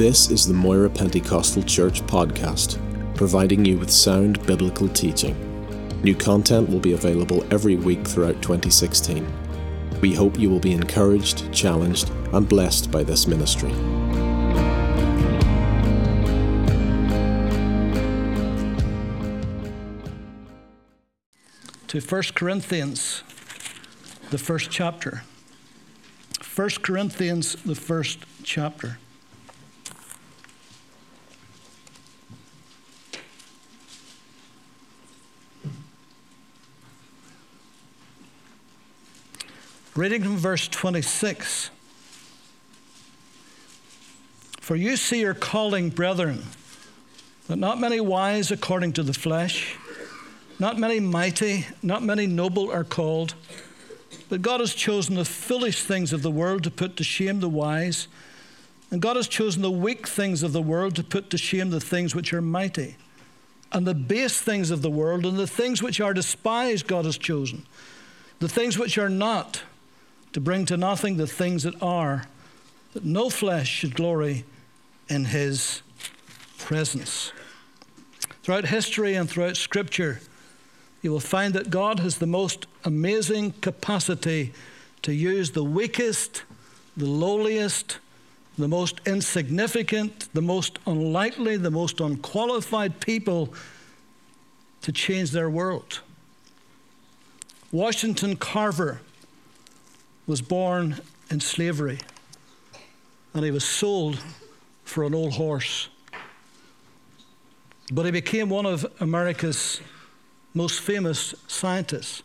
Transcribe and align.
This 0.00 0.30
is 0.30 0.46
the 0.48 0.54
Moira 0.54 0.88
Pentecostal 0.88 1.62
Church 1.62 2.00
podcast, 2.06 2.78
providing 3.14 3.66
you 3.66 3.76
with 3.76 3.90
sound 3.90 4.42
biblical 4.46 4.88
teaching. 4.88 5.36
New 6.02 6.14
content 6.14 6.70
will 6.70 6.80
be 6.80 6.94
available 6.94 7.44
every 7.52 7.76
week 7.76 8.08
throughout 8.08 8.40
2016. 8.40 9.30
We 10.00 10.14
hope 10.14 10.38
you 10.38 10.48
will 10.48 10.58
be 10.58 10.72
encouraged, 10.72 11.52
challenged, 11.52 12.08
and 12.32 12.48
blessed 12.48 12.90
by 12.90 13.02
this 13.02 13.26
ministry. 13.26 13.72
to 21.88 22.00
1 22.00 22.22
Corinthians, 22.34 23.22
the 24.30 24.38
first 24.38 24.70
chapter. 24.70 25.24
1 26.56 26.70
Corinthians, 26.82 27.56
the 27.66 27.74
first 27.74 28.20
chapter. 28.42 28.96
Reading 39.96 40.22
from 40.22 40.36
verse 40.36 40.68
26. 40.68 41.70
For 44.60 44.76
you 44.76 44.96
see 44.96 45.20
your 45.20 45.34
calling, 45.34 45.90
brethren, 45.90 46.44
that 47.48 47.56
not 47.56 47.80
many 47.80 48.00
wise 48.00 48.52
according 48.52 48.92
to 48.92 49.02
the 49.02 49.12
flesh, 49.12 49.76
not 50.60 50.78
many 50.78 51.00
mighty, 51.00 51.66
not 51.82 52.04
many 52.04 52.28
noble 52.28 52.70
are 52.70 52.84
called, 52.84 53.34
but 54.28 54.42
God 54.42 54.60
has 54.60 54.74
chosen 54.74 55.16
the 55.16 55.24
foolish 55.24 55.82
things 55.82 56.12
of 56.12 56.22
the 56.22 56.30
world 56.30 56.62
to 56.62 56.70
put 56.70 56.96
to 56.98 57.02
shame 57.02 57.40
the 57.40 57.48
wise, 57.48 58.06
and 58.92 59.02
God 59.02 59.16
has 59.16 59.26
chosen 59.26 59.60
the 59.60 59.72
weak 59.72 60.06
things 60.06 60.44
of 60.44 60.52
the 60.52 60.62
world 60.62 60.94
to 60.96 61.02
put 61.02 61.30
to 61.30 61.38
shame 61.38 61.70
the 61.70 61.80
things 61.80 62.14
which 62.14 62.32
are 62.32 62.40
mighty. 62.40 62.96
And 63.72 63.84
the 63.84 63.94
base 63.94 64.40
things 64.40 64.70
of 64.70 64.82
the 64.82 64.90
world 64.90 65.26
and 65.26 65.36
the 65.36 65.48
things 65.48 65.82
which 65.82 66.00
are 66.00 66.14
despised, 66.14 66.86
God 66.86 67.06
has 67.06 67.18
chosen. 67.18 67.66
The 68.38 68.48
things 68.48 68.78
which 68.78 68.96
are 68.96 69.08
not, 69.08 69.62
to 70.32 70.40
bring 70.40 70.64
to 70.66 70.76
nothing 70.76 71.16
the 71.16 71.26
things 71.26 71.64
that 71.64 71.80
are, 71.82 72.26
that 72.92 73.04
no 73.04 73.30
flesh 73.30 73.68
should 73.68 73.94
glory 73.94 74.44
in 75.08 75.26
his 75.26 75.82
presence. 76.58 77.32
Throughout 78.42 78.66
history 78.66 79.14
and 79.14 79.28
throughout 79.28 79.56
Scripture, 79.56 80.20
you 81.02 81.10
will 81.10 81.20
find 81.20 81.54
that 81.54 81.70
God 81.70 82.00
has 82.00 82.18
the 82.18 82.26
most 82.26 82.66
amazing 82.84 83.52
capacity 83.60 84.52
to 85.02 85.12
use 85.12 85.52
the 85.52 85.64
weakest, 85.64 86.44
the 86.96 87.06
lowliest, 87.06 87.98
the 88.58 88.68
most 88.68 89.00
insignificant, 89.06 90.28
the 90.34 90.42
most 90.42 90.78
unlikely, 90.86 91.56
the 91.56 91.70
most 91.70 92.00
unqualified 92.00 93.00
people 93.00 93.52
to 94.82 94.92
change 94.92 95.30
their 95.30 95.48
world. 95.48 96.00
Washington 97.72 98.36
Carver 98.36 99.00
was 100.30 100.40
born 100.40 101.00
in 101.28 101.40
slavery 101.40 101.98
and 103.34 103.44
he 103.44 103.50
was 103.50 103.64
sold 103.64 104.16
for 104.84 105.02
an 105.02 105.12
old 105.12 105.32
horse. 105.32 105.88
But 107.92 108.04
he 108.04 108.12
became 108.12 108.48
one 108.48 108.64
of 108.64 108.86
America's 109.00 109.80
most 110.54 110.80
famous 110.80 111.34
scientists. 111.48 112.22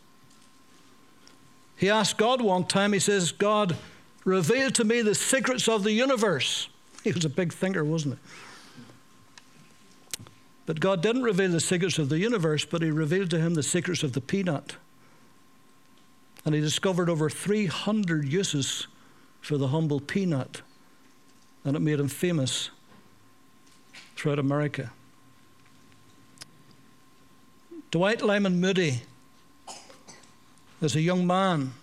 He 1.78 1.90
asked 1.90 2.18
God 2.18 2.42
one 2.42 2.66
time, 2.66 2.94
he 2.94 3.00
says, 3.00 3.32
God, 3.32 3.76
reveal 4.24 4.70
to 4.72 4.84
me 4.84 5.02
the 5.02 5.16
secrets 5.16 5.68
of 5.68 5.84
the 5.84 5.92
universe. 5.92 6.70
He 7.04 7.12
was 7.12 7.26
a 7.26 7.30
big 7.30 7.54
thinker, 7.54 7.86
wasn't 7.86 8.16
he? 8.16 8.20
But 10.66 10.80
God 10.80 11.02
didn't 11.02 11.22
reveal 11.22 11.52
the 11.52 11.60
secrets 11.60 12.00
of 12.00 12.10
the 12.10 12.18
universe, 12.18 12.66
but 12.66 12.82
He 12.82 12.90
revealed 12.90 13.30
to 13.30 13.40
him 13.40 13.54
the 13.54 13.62
secrets 13.62 14.02
of 14.02 14.14
the 14.14 14.22
peanut. 14.22 14.76
And 16.46 16.54
he 16.54 16.62
discovered 16.62 17.10
over 17.10 17.30
300 17.30 18.32
uses 18.32 18.88
for 19.42 19.58
the 19.58 19.70
humble 19.70 20.00
peanut, 20.00 20.62
and 21.64 21.76
it 21.76 21.80
made 21.80 22.00
him 22.00 22.08
famous 22.08 22.70
throughout 24.16 24.40
America. 24.40 24.92
Dwight 27.92 28.22
Lyman 28.22 28.60
Moody, 28.60 29.02
as 30.82 30.96
a 30.96 31.02
young 31.02 31.26
man, 31.26 31.74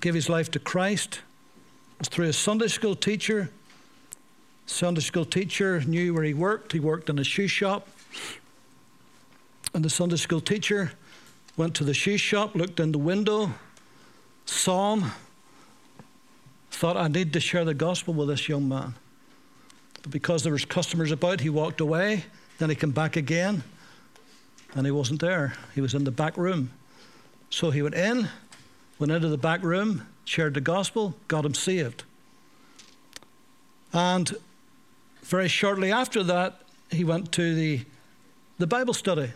gave 0.00 0.14
his 0.14 0.28
life 0.28 0.50
to 0.52 0.58
Christ. 0.58 1.20
It 1.94 2.00
was 2.00 2.08
through 2.08 2.28
a 2.28 2.32
Sunday 2.32 2.68
school 2.68 2.94
teacher. 2.94 3.50
Sunday 4.66 5.00
school 5.00 5.24
teacher 5.24 5.80
knew 5.80 6.14
where 6.14 6.24
he 6.24 6.34
worked. 6.34 6.72
He 6.72 6.80
worked 6.80 7.10
in 7.10 7.18
a 7.18 7.24
shoe 7.24 7.48
shop. 7.48 7.88
And 9.74 9.84
the 9.84 9.90
Sunday 9.90 10.16
school 10.16 10.40
teacher 10.40 10.92
went 11.56 11.74
to 11.76 11.84
the 11.84 11.94
shoe 11.94 12.16
shop, 12.16 12.54
looked 12.54 12.80
in 12.80 12.92
the 12.92 12.98
window, 12.98 13.52
saw 14.44 14.96
him, 14.96 15.12
thought, 16.70 16.96
I 16.96 17.08
need 17.08 17.32
to 17.32 17.40
share 17.40 17.64
the 17.64 17.74
gospel 17.74 18.14
with 18.14 18.28
this 18.28 18.48
young 18.48 18.68
man. 18.68 18.94
But 20.02 20.10
because 20.10 20.42
there 20.42 20.52
was 20.52 20.64
customers 20.64 21.12
about, 21.12 21.40
he 21.40 21.48
walked 21.48 21.80
away. 21.80 22.24
Then 22.58 22.68
he 22.68 22.76
came 22.76 22.90
back 22.90 23.16
again 23.16 23.62
and 24.74 24.86
he 24.86 24.92
wasn't 24.92 25.20
there. 25.20 25.54
He 25.74 25.80
was 25.80 25.94
in 25.94 26.04
the 26.04 26.10
back 26.10 26.36
room. 26.36 26.70
So 27.50 27.70
he 27.70 27.82
went 27.82 27.94
in, 27.94 28.28
went 28.98 29.12
into 29.12 29.28
the 29.28 29.38
back 29.38 29.62
room, 29.62 30.06
shared 30.24 30.54
the 30.54 30.60
gospel, 30.60 31.14
got 31.28 31.44
him 31.44 31.54
saved. 31.54 32.02
And 33.92 34.34
very 35.22 35.48
shortly 35.48 35.92
after 35.92 36.22
that, 36.24 36.60
he 36.90 37.04
went 37.04 37.32
to 37.32 37.54
the, 37.54 37.84
the 38.58 38.66
Bible 38.66 38.94
study. 38.94 39.32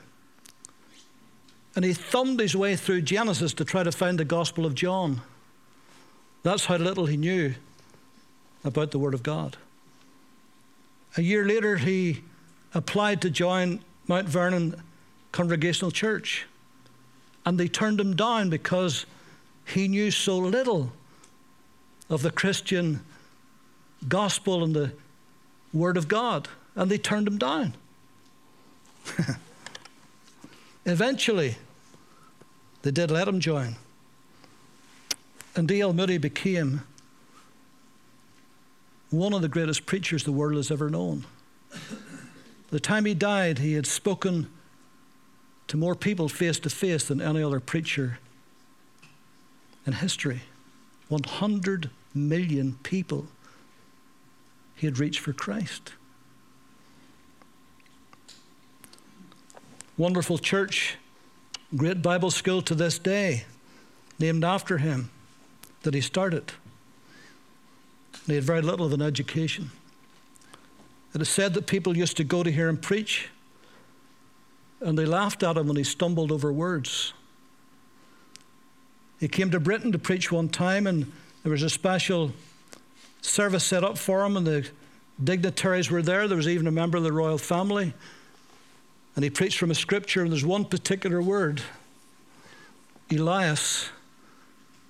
And 1.78 1.84
he 1.84 1.92
thumbed 1.92 2.40
his 2.40 2.56
way 2.56 2.74
through 2.74 3.02
Genesis 3.02 3.54
to 3.54 3.64
try 3.64 3.84
to 3.84 3.92
find 3.92 4.18
the 4.18 4.24
Gospel 4.24 4.66
of 4.66 4.74
John. 4.74 5.20
That's 6.42 6.64
how 6.64 6.74
little 6.74 7.06
he 7.06 7.16
knew 7.16 7.54
about 8.64 8.90
the 8.90 8.98
Word 8.98 9.14
of 9.14 9.22
God. 9.22 9.56
A 11.16 11.22
year 11.22 11.44
later, 11.44 11.76
he 11.76 12.24
applied 12.74 13.22
to 13.22 13.30
join 13.30 13.78
Mount 14.08 14.28
Vernon 14.28 14.82
Congregational 15.30 15.92
Church. 15.92 16.46
And 17.46 17.60
they 17.60 17.68
turned 17.68 18.00
him 18.00 18.16
down 18.16 18.50
because 18.50 19.06
he 19.64 19.86
knew 19.86 20.10
so 20.10 20.36
little 20.36 20.90
of 22.10 22.22
the 22.22 22.32
Christian 22.32 23.04
gospel 24.08 24.64
and 24.64 24.74
the 24.74 24.90
Word 25.72 25.96
of 25.96 26.08
God. 26.08 26.48
And 26.74 26.90
they 26.90 26.98
turned 26.98 27.28
him 27.28 27.38
down. 27.38 27.74
Eventually, 30.84 31.54
they 32.82 32.90
did 32.90 33.10
let 33.10 33.28
him 33.28 33.40
join. 33.40 33.76
And 35.56 35.66
D.L. 35.66 35.92
Moody 35.92 36.18
became 36.18 36.82
one 39.10 39.32
of 39.32 39.42
the 39.42 39.48
greatest 39.48 39.86
preachers 39.86 40.24
the 40.24 40.32
world 40.32 40.56
has 40.56 40.70
ever 40.70 40.90
known. 40.90 41.24
The 42.70 42.80
time 42.80 43.06
he 43.06 43.14
died, 43.14 43.58
he 43.58 43.72
had 43.72 43.86
spoken 43.86 44.48
to 45.68 45.76
more 45.76 45.94
people 45.94 46.28
face 46.28 46.58
to 46.60 46.70
face 46.70 47.04
than 47.04 47.20
any 47.20 47.42
other 47.42 47.60
preacher 47.60 48.18
in 49.86 49.94
history. 49.94 50.42
100 51.08 51.90
million 52.14 52.78
people 52.82 53.26
he 54.74 54.86
had 54.86 54.98
reached 54.98 55.20
for 55.20 55.32
Christ. 55.32 55.92
Wonderful 59.96 60.38
church, 60.38 60.96
great 61.76 62.02
Bible 62.02 62.30
school 62.30 62.62
to 62.62 62.74
this 62.74 62.98
day, 62.98 63.44
named 64.18 64.44
after 64.44 64.78
him, 64.78 65.10
that 65.82 65.94
he 65.94 66.00
started. 66.00 66.52
He 68.26 68.34
had 68.34 68.44
very 68.44 68.62
little 68.62 68.87
of 68.87 68.93
an 68.93 69.02
education. 69.02 69.70
It 71.14 71.22
is 71.22 71.28
said 71.28 71.54
that 71.54 71.66
people 71.66 71.96
used 71.96 72.16
to 72.19 72.25
go 72.25 72.43
to 72.43 72.50
hear 72.50 72.69
him 72.69 72.76
preach 72.76 73.28
and 74.81 74.98
they 74.98 75.04
laughed 75.04 75.43
at 75.43 75.56
him 75.56 75.66
when 75.66 75.76
he 75.76 75.84
stumbled 75.84 76.31
over 76.31 76.52
words. 76.52 77.12
He 79.19 79.28
came 79.28 79.50
to 79.50 79.60
Britain 79.60 79.90
to 79.93 79.98
preach 79.98 80.31
one 80.31 80.48
time, 80.48 80.87
and 80.87 81.10
there 81.43 81.50
was 81.50 81.62
a 81.62 81.70
special 81.70 82.32
service 83.20 83.64
set 83.64 83.82
up 83.82 83.98
for 83.98 84.25
him, 84.25 84.37
and 84.37 84.46
the 84.46 84.69
dignitaries 85.22 85.90
were 85.90 86.02
there. 86.02 86.28
There 86.28 86.37
was 86.37 86.46
even 86.46 86.69
a 86.69 86.72
member 86.72 86.96
of 86.96 87.04
the 87.04 87.12
royal 87.12 87.38
family. 87.38 87.93
And 89.19 89.25
he 89.25 89.31
preached 89.31 89.59
from 89.59 89.73
a 89.73 89.75
scripture, 89.75 90.23
and 90.23 90.31
there's 90.31 90.47
one 90.47 90.65
particular 90.65 91.20
word 91.20 91.61
Elias, 93.11 93.88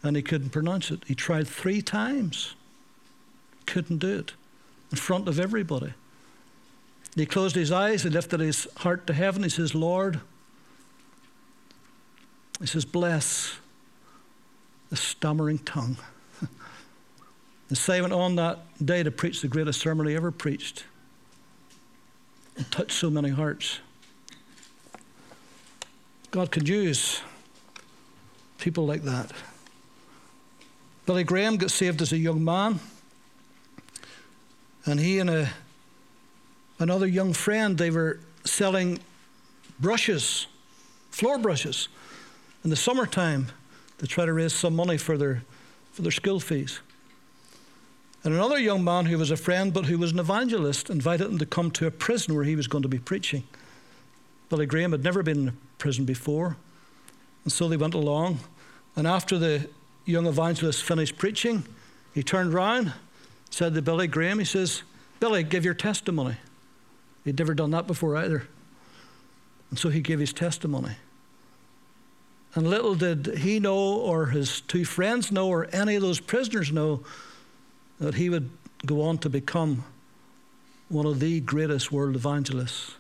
and 0.03 0.15
he 0.17 0.21
couldn't 0.21 0.51
pronounce 0.51 0.91
it. 0.91 1.03
He 1.07 1.15
tried 1.15 1.49
three 1.49 1.81
times, 1.81 2.55
couldn't 3.65 4.01
do 4.01 4.19
it 4.19 4.35
in 4.91 4.99
front 4.99 5.29
of 5.29 5.41
everybody. 5.41 5.95
He 7.15 7.25
closed 7.25 7.57
his 7.57 7.73
eyes, 7.73 8.03
he 8.03 8.11
lifted 8.11 8.41
his 8.41 8.69
heart 8.77 9.07
to 9.07 9.15
heaven. 9.15 9.45
He 9.45 9.49
says, 9.49 9.75
Lord, 9.75 10.21
he 12.61 12.67
says, 12.67 12.85
bless 12.85 13.57
the 14.91 14.97
stammering 14.97 15.61
tongue. 15.61 15.97
And 17.71 17.79
Si 17.79 17.99
went 17.99 18.13
on 18.13 18.37
that 18.37 18.59
day 18.85 19.03
to 19.03 19.11
preach 19.11 19.41
the 19.41 19.49
greatest 19.49 19.81
sermon 19.81 20.07
he 20.07 20.15
ever 20.15 20.31
preached. 20.31 20.85
It 22.57 22.71
touched 22.71 22.93
so 22.93 23.09
many 23.09 23.31
hearts. 23.31 23.81
God 26.31 26.51
could 26.51 26.69
use 26.69 27.21
people 28.59 28.87
like 28.87 29.03
that. 29.03 29.33
Billy 31.07 31.25
Graham 31.25 31.57
got 31.57 31.71
saved 31.71 32.03
as 32.03 32.13
a 32.13 32.19
young 32.19 32.45
man, 32.45 32.81
and 34.85 35.01
he 35.01 35.19
and 35.19 35.31
a, 35.31 35.51
another 36.79 37.07
young 37.07 37.33
friend 37.33 37.79
they 37.79 37.91
were 37.91 38.21
selling 38.45 38.99
brushes, 39.81 40.47
floor 41.11 41.39
brushes, 41.39 41.89
in 42.63 42.71
the 42.71 42.77
summertime 42.77 43.47
to 43.99 44.07
try 44.07 44.27
to 44.27 44.33
raise 44.33 44.53
some 44.53 44.77
money 44.77 44.99
for 44.99 45.17
their 45.17 45.43
for 45.93 46.03
their 46.03 46.13
school 46.13 46.39
fees. 46.39 46.81
And 48.23 48.35
another 48.35 48.59
young 48.59 48.85
man 48.85 49.07
who 49.07 49.17
was 49.17 49.31
a 49.31 49.37
friend 49.37 49.73
but 49.73 49.87
who 49.87 49.99
was 49.99 50.13
an 50.13 50.19
evangelist 50.19 50.91
invited 50.91 51.29
him 51.29 51.39
to 51.39 51.47
come 51.47 51.71
to 51.73 51.87
a 51.87 51.91
prison 51.91 52.35
where 52.35 52.45
he 52.45 52.55
was 52.55 52.67
going 52.67 52.83
to 52.83 52.89
be 52.89 52.99
preaching. 52.99 53.45
Billy 54.49 54.67
Graham 54.67 54.93
had 54.93 55.05
never 55.05 55.23
been 55.23 55.49
in 55.49 55.59
prison 55.79 56.05
before, 56.05 56.56
and 57.45 57.53
so 57.53 57.69
they 57.69 57.77
went 57.77 57.95
along. 57.95 58.41
And 58.97 59.06
after 59.06 59.39
the 59.39 59.69
young 60.05 60.27
evangelist 60.27 60.83
finished 60.83 61.19
preaching, 61.19 61.65
he 62.15 62.23
turned 62.23 62.53
round, 62.53 62.93
said 63.50 63.75
to 63.75 63.83
Billy 63.83 64.06
Graham, 64.06 64.39
he 64.39 64.45
says, 64.45 64.83
Billy, 65.21 65.43
give 65.43 65.65
your 65.65 65.75
testimony. 65.75 66.37
He'd 67.25 67.39
never 67.39 67.55
done 67.55 67.71
that 67.73 67.87
before 67.87 68.17
either. 68.17 68.49
And 69.71 69.79
so 69.79 69.91
he 69.91 70.00
gave 70.00 70.19
his 70.19 70.33
testimony. 70.33 70.97
And 72.55 72.69
little 72.69 72.94
did 72.94 73.39
he 73.39 73.61
know, 73.61 73.77
or 73.77 74.27
his 74.27 74.62
two 74.62 74.85
friends 74.85 75.31
know, 75.31 75.49
or 75.49 75.69
any 75.73 75.94
of 75.97 76.03
those 76.03 76.21
prisoners 76.21 76.73
know, 76.73 77.05
that 78.01 78.15
he 78.15 78.31
would 78.31 78.51
go 78.87 79.03
on 79.03 79.19
to 79.19 79.29
become 79.29 79.85
one 80.89 81.05
of 81.05 81.21
the 81.21 81.41
greatest 81.41 81.93
world 81.93 82.17
evangelists. 82.17 82.94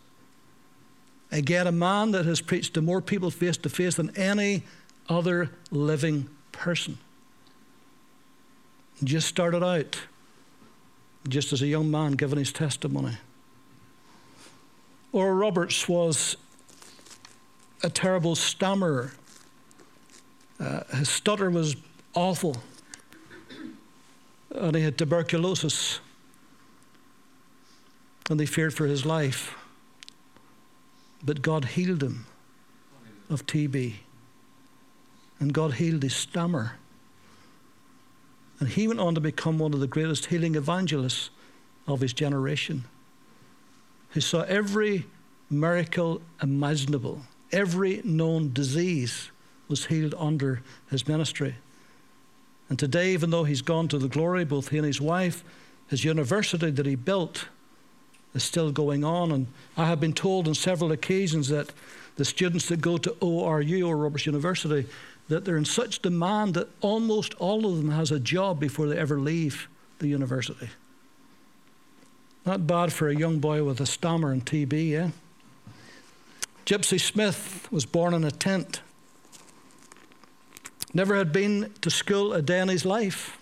Again, 1.30 1.66
a 1.66 1.72
man 1.72 2.12
that 2.12 2.24
has 2.24 2.40
preached 2.40 2.74
to 2.74 2.82
more 2.82 3.02
people 3.02 3.30
face 3.30 3.56
to 3.58 3.68
face 3.68 3.96
than 3.96 4.16
any 4.16 4.62
other 5.08 5.50
living 5.70 6.28
person. 6.52 6.98
Just 9.04 9.28
started 9.28 9.62
out, 9.62 9.98
just 11.28 11.52
as 11.52 11.60
a 11.60 11.66
young 11.66 11.90
man 11.90 12.12
giving 12.12 12.38
his 12.38 12.50
testimony. 12.50 13.16
Oral 15.12 15.34
Roberts 15.34 15.88
was 15.88 16.36
a 17.82 17.90
terrible 17.90 18.34
stammerer. 18.34 19.12
Uh, 20.58 20.82
his 20.96 21.08
stutter 21.08 21.50
was 21.50 21.76
awful, 22.14 22.56
and 24.50 24.74
he 24.74 24.82
had 24.82 24.98
tuberculosis, 24.98 26.00
and 28.30 28.40
they 28.40 28.46
feared 28.46 28.74
for 28.74 28.86
his 28.86 29.06
life. 29.06 29.57
But 31.22 31.42
God 31.42 31.64
healed 31.64 32.02
him 32.02 32.26
of 33.28 33.46
TB, 33.46 33.94
and 35.40 35.52
God 35.52 35.74
healed 35.74 36.02
his 36.02 36.14
stammer. 36.14 36.72
And 38.60 38.68
he 38.68 38.88
went 38.88 39.00
on 39.00 39.14
to 39.14 39.20
become 39.20 39.58
one 39.58 39.74
of 39.74 39.80
the 39.80 39.86
greatest 39.86 40.26
healing 40.26 40.54
evangelists 40.54 41.30
of 41.86 42.00
his 42.00 42.12
generation. 42.12 42.84
He 44.12 44.20
saw 44.20 44.42
every 44.42 45.06
miracle 45.50 46.20
imaginable, 46.42 47.22
every 47.52 48.00
known 48.04 48.52
disease 48.52 49.30
was 49.68 49.86
healed 49.86 50.14
under 50.18 50.62
his 50.90 51.06
ministry. 51.06 51.56
And 52.68 52.78
today, 52.78 53.12
even 53.12 53.30
though 53.30 53.44
he's 53.44 53.62
gone 53.62 53.88
to 53.88 53.98
the 53.98 54.08
glory, 54.08 54.44
both 54.44 54.68
he 54.68 54.78
and 54.78 54.86
his 54.86 55.00
wife, 55.00 55.44
his 55.88 56.04
university 56.04 56.70
that 56.70 56.86
he 56.86 56.96
built 56.96 57.48
is 58.34 58.42
still 58.42 58.70
going 58.72 59.04
on. 59.04 59.32
And 59.32 59.46
I 59.76 59.86
have 59.86 60.00
been 60.00 60.12
told 60.12 60.48
on 60.48 60.54
several 60.54 60.92
occasions 60.92 61.48
that 61.48 61.72
the 62.16 62.24
students 62.24 62.68
that 62.68 62.80
go 62.80 62.98
to 62.98 63.10
ORU 63.20 63.86
Oral 63.86 64.00
Roberts 64.00 64.26
University 64.26 64.88
that 65.28 65.44
they're 65.44 65.56
in 65.56 65.64
such 65.64 66.00
demand 66.00 66.54
that 66.54 66.68
almost 66.80 67.34
all 67.34 67.66
of 67.66 67.76
them 67.76 67.90
has 67.90 68.10
a 68.10 68.18
job 68.18 68.58
before 68.58 68.88
they 68.88 68.98
ever 68.98 69.20
leave 69.20 69.68
the 69.98 70.08
university. 70.08 70.68
Not 72.46 72.66
bad 72.66 72.92
for 72.92 73.08
a 73.08 73.14
young 73.14 73.38
boy 73.38 73.62
with 73.62 73.80
a 73.80 73.86
stammer 73.86 74.32
and 74.32 74.44
TB, 74.44 74.90
yeah? 74.90 75.10
Gypsy 76.64 77.00
Smith 77.00 77.68
was 77.70 77.84
born 77.84 78.14
in 78.14 78.24
a 78.24 78.30
tent. 78.30 78.80
Never 80.94 81.16
had 81.16 81.32
been 81.32 81.72
to 81.82 81.90
school 81.90 82.32
a 82.32 82.40
day 82.40 82.60
in 82.60 82.68
his 82.68 82.86
life. 82.86 83.38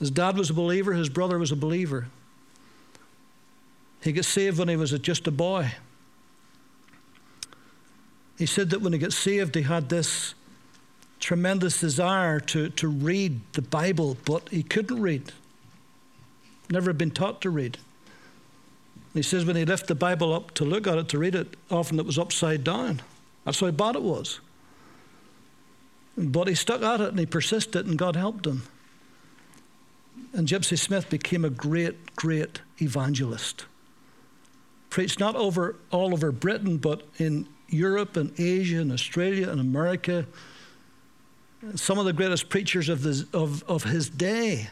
His 0.00 0.10
dad 0.10 0.36
was 0.36 0.50
a 0.50 0.54
believer, 0.54 0.92
his 0.92 1.08
brother 1.08 1.38
was 1.38 1.52
a 1.52 1.56
believer. 1.56 2.08
He 4.04 4.12
got 4.12 4.26
saved 4.26 4.58
when 4.58 4.68
he 4.68 4.76
was 4.76 4.90
just 4.90 5.26
a 5.26 5.30
boy. 5.30 5.72
He 8.36 8.44
said 8.44 8.68
that 8.70 8.82
when 8.82 8.92
he 8.92 8.98
got 8.98 9.14
saved, 9.14 9.54
he 9.54 9.62
had 9.62 9.88
this 9.88 10.34
tremendous 11.20 11.80
desire 11.80 12.38
to, 12.38 12.68
to 12.68 12.86
read 12.86 13.40
the 13.54 13.62
Bible, 13.62 14.18
but 14.26 14.50
he 14.50 14.62
couldn't 14.62 15.00
read. 15.00 15.32
Never 16.70 16.92
been 16.92 17.12
taught 17.12 17.40
to 17.42 17.50
read. 17.50 17.78
He 19.14 19.22
says 19.22 19.46
when 19.46 19.56
he 19.56 19.64
lifted 19.64 19.88
the 19.88 19.94
Bible 19.94 20.34
up 20.34 20.50
to 20.54 20.66
look 20.66 20.86
at 20.86 20.98
it, 20.98 21.08
to 21.08 21.18
read 21.18 21.34
it, 21.34 21.56
often 21.70 21.98
it 21.98 22.04
was 22.04 22.18
upside 22.18 22.62
down. 22.62 23.00
That's 23.44 23.60
how 23.60 23.70
bad 23.70 23.96
it 23.96 24.02
was. 24.02 24.40
But 26.18 26.48
he 26.48 26.54
stuck 26.54 26.82
at 26.82 27.00
it 27.00 27.08
and 27.08 27.18
he 27.18 27.26
persisted, 27.26 27.86
and 27.86 27.96
God 27.96 28.16
helped 28.16 28.46
him. 28.46 28.64
And 30.34 30.46
Gypsy 30.46 30.78
Smith 30.78 31.08
became 31.08 31.44
a 31.44 31.50
great, 31.50 32.16
great 32.16 32.60
evangelist. 32.82 33.64
Preached 34.94 35.18
not 35.18 35.34
over 35.34 35.74
all 35.90 36.12
over 36.12 36.30
Britain, 36.30 36.76
but 36.76 37.02
in 37.18 37.48
Europe 37.68 38.16
and 38.16 38.32
Asia 38.38 38.78
and 38.78 38.92
Australia 38.92 39.50
and 39.50 39.60
America. 39.60 40.24
Some 41.74 41.98
of 41.98 42.04
the 42.04 42.12
greatest 42.12 42.48
preachers 42.48 42.88
of, 42.88 43.02
this, 43.02 43.24
of, 43.32 43.64
of 43.64 43.82
his 43.82 44.08
day 44.08 44.68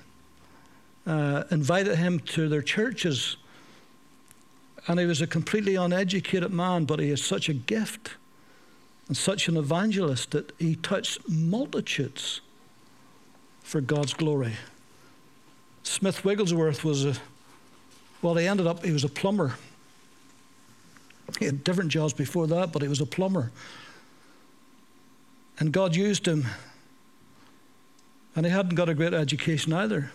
uh, 1.09 1.43
invited 1.51 1.99
him 1.99 2.21
to 2.21 2.49
their 2.49 2.63
churches. 2.63 3.37
And 4.87 5.01
he 5.01 5.07
was 5.07 5.21
a 5.21 5.27
completely 5.27 5.75
uneducated 5.75 6.53
man, 6.53 6.85
but 6.85 7.01
he 7.01 7.09
had 7.09 7.19
such 7.19 7.49
a 7.49 7.55
gift 7.55 8.13
and 9.09 9.17
such 9.17 9.49
an 9.49 9.57
evangelist 9.57 10.31
that 10.31 10.53
he 10.57 10.77
touched 10.77 11.29
multitudes 11.29 12.43
for 13.65 13.81
God's 13.81 14.15
glory. 14.15 14.53
Smith 15.83 16.25
Wigglesworth 16.25 16.85
was 16.85 17.07
a, 17.07 17.17
well, 18.23 18.37
he 18.37 18.47
ended 18.47 18.69
up, 18.69 18.85
he 18.85 18.93
was 18.93 19.03
a 19.03 19.09
plumber. 19.09 19.57
He 21.39 21.47
had 21.47 21.65
different 21.65 21.91
jobs 21.91 22.13
before 22.13 22.47
that, 22.49 22.73
but 22.73 22.83
he 22.83 22.89
was 22.89 23.01
a 23.01 23.07
plumber. 23.07 23.51
And 25.59 25.73
God 25.73 25.95
used 25.95 26.27
him. 26.27 26.47
And 28.35 28.47
he 28.47 28.53
hadn't 28.53 28.75
got 28.75 28.89
a 28.89 28.95
great 28.95 29.15
education 29.15 29.73
either. 29.73 30.11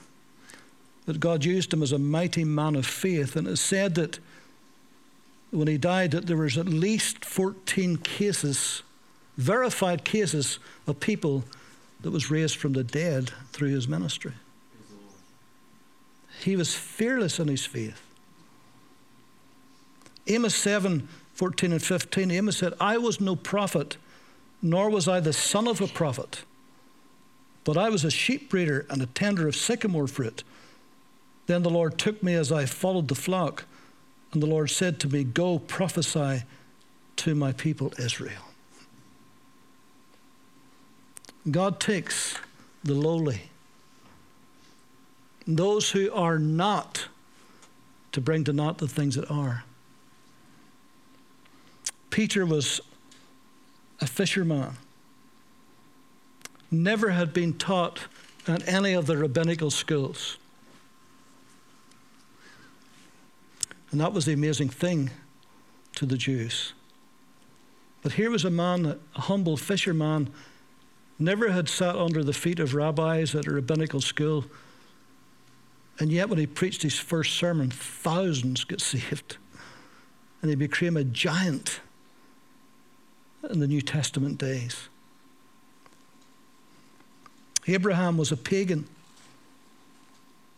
But 1.05 1.19
God 1.19 1.45
used 1.45 1.73
him 1.73 1.83
as 1.83 1.91
a 1.91 1.99
mighty 1.99 2.43
man 2.43 2.75
of 2.75 2.85
faith. 2.85 3.35
And 3.35 3.47
it 3.47 3.57
said 3.57 3.95
that 3.95 4.19
when 5.51 5.67
he 5.67 5.77
died, 5.77 6.11
that 6.11 6.25
there 6.25 6.37
was 6.37 6.57
at 6.57 6.67
least 6.67 7.23
14 7.23 7.97
cases, 7.97 8.83
verified 9.37 10.03
cases 10.03 10.59
of 10.85 10.99
people 10.99 11.45
that 12.01 12.11
was 12.11 12.29
raised 12.29 12.57
from 12.57 12.73
the 12.73 12.83
dead 12.83 13.31
through 13.51 13.69
his 13.69 13.87
ministry. 13.87 14.33
He 16.41 16.55
was 16.55 16.75
fearless 16.75 17.39
in 17.39 17.47
his 17.47 17.65
faith. 17.65 18.01
Amos 20.27 20.55
7 20.55 21.07
14 21.37 21.71
and 21.71 21.83
15, 21.83 22.31
Amos 22.31 22.57
said, 22.57 22.73
I 22.81 22.97
was 22.97 23.21
no 23.21 23.35
prophet, 23.35 23.97
nor 24.59 24.89
was 24.89 25.07
I 25.07 25.19
the 25.19 25.31
son 25.31 25.67
of 25.67 25.81
a 25.81 25.87
prophet, 25.87 26.41
but 27.63 27.77
I 27.77 27.89
was 27.89 28.03
a 28.03 28.09
sheep 28.09 28.49
breeder 28.49 28.87
and 28.89 29.03
a 29.03 29.05
tender 29.05 29.47
of 29.47 29.55
sycamore 29.55 30.07
fruit. 30.07 30.43
Then 31.45 31.61
the 31.61 31.69
Lord 31.69 31.99
took 31.99 32.23
me 32.23 32.33
as 32.33 32.51
I 32.51 32.65
followed 32.65 33.07
the 33.07 33.13
flock, 33.13 33.65
and 34.33 34.41
the 34.41 34.47
Lord 34.47 34.71
said 34.71 34.99
to 35.01 35.07
me, 35.07 35.23
Go 35.23 35.59
prophesy 35.59 36.41
to 37.17 37.35
my 37.35 37.51
people 37.51 37.93
Israel. 37.99 38.41
God 41.51 41.79
takes 41.79 42.35
the 42.83 42.95
lowly, 42.95 43.43
those 45.45 45.91
who 45.91 46.11
are 46.11 46.39
not, 46.39 47.09
to 48.11 48.21
bring 48.21 48.43
to 48.45 48.53
naught 48.53 48.79
the 48.79 48.87
things 48.87 49.13
that 49.13 49.29
are. 49.29 49.63
Peter 52.09 52.45
was 52.45 52.81
a 53.99 54.07
fisherman, 54.07 54.73
never 56.71 57.09
had 57.09 57.33
been 57.33 57.53
taught 57.53 58.07
at 58.47 58.67
any 58.67 58.93
of 58.93 59.07
the 59.07 59.17
rabbinical 59.17 59.71
schools. 59.71 60.37
And 63.91 64.01
that 64.01 64.13
was 64.13 64.25
the 64.25 64.33
amazing 64.33 64.69
thing 64.69 65.11
to 65.95 66.05
the 66.05 66.17
Jews. 66.17 66.73
But 68.03 68.13
here 68.13 68.29
was 68.29 68.45
a 68.45 68.49
man, 68.49 68.99
a 69.15 69.21
humble 69.21 69.57
fisherman, 69.57 70.29
never 71.19 71.49
had 71.49 71.67
sat 71.67 71.95
under 71.95 72.23
the 72.23 72.33
feet 72.33 72.59
of 72.59 72.75
rabbis 72.75 73.33
at 73.33 73.47
a 73.47 73.51
rabbinical 73.51 74.01
school, 74.01 74.45
And 75.99 76.11
yet, 76.11 76.29
when 76.29 76.37
he 76.37 76.45
preached 76.45 76.83
his 76.83 76.99
first 76.99 77.33
sermon, 77.33 77.71
thousands 77.71 78.63
get 78.63 78.81
saved. 78.93 79.37
And 80.41 80.49
he 80.51 80.55
became 80.55 80.95
a 80.95 81.03
giant 81.03 81.79
in 83.49 83.59
the 83.59 83.67
New 83.67 83.81
Testament 83.81 84.37
days. 84.37 84.89
Abraham 87.67 88.17
was 88.17 88.31
a 88.31 88.37
pagan, 88.37 88.87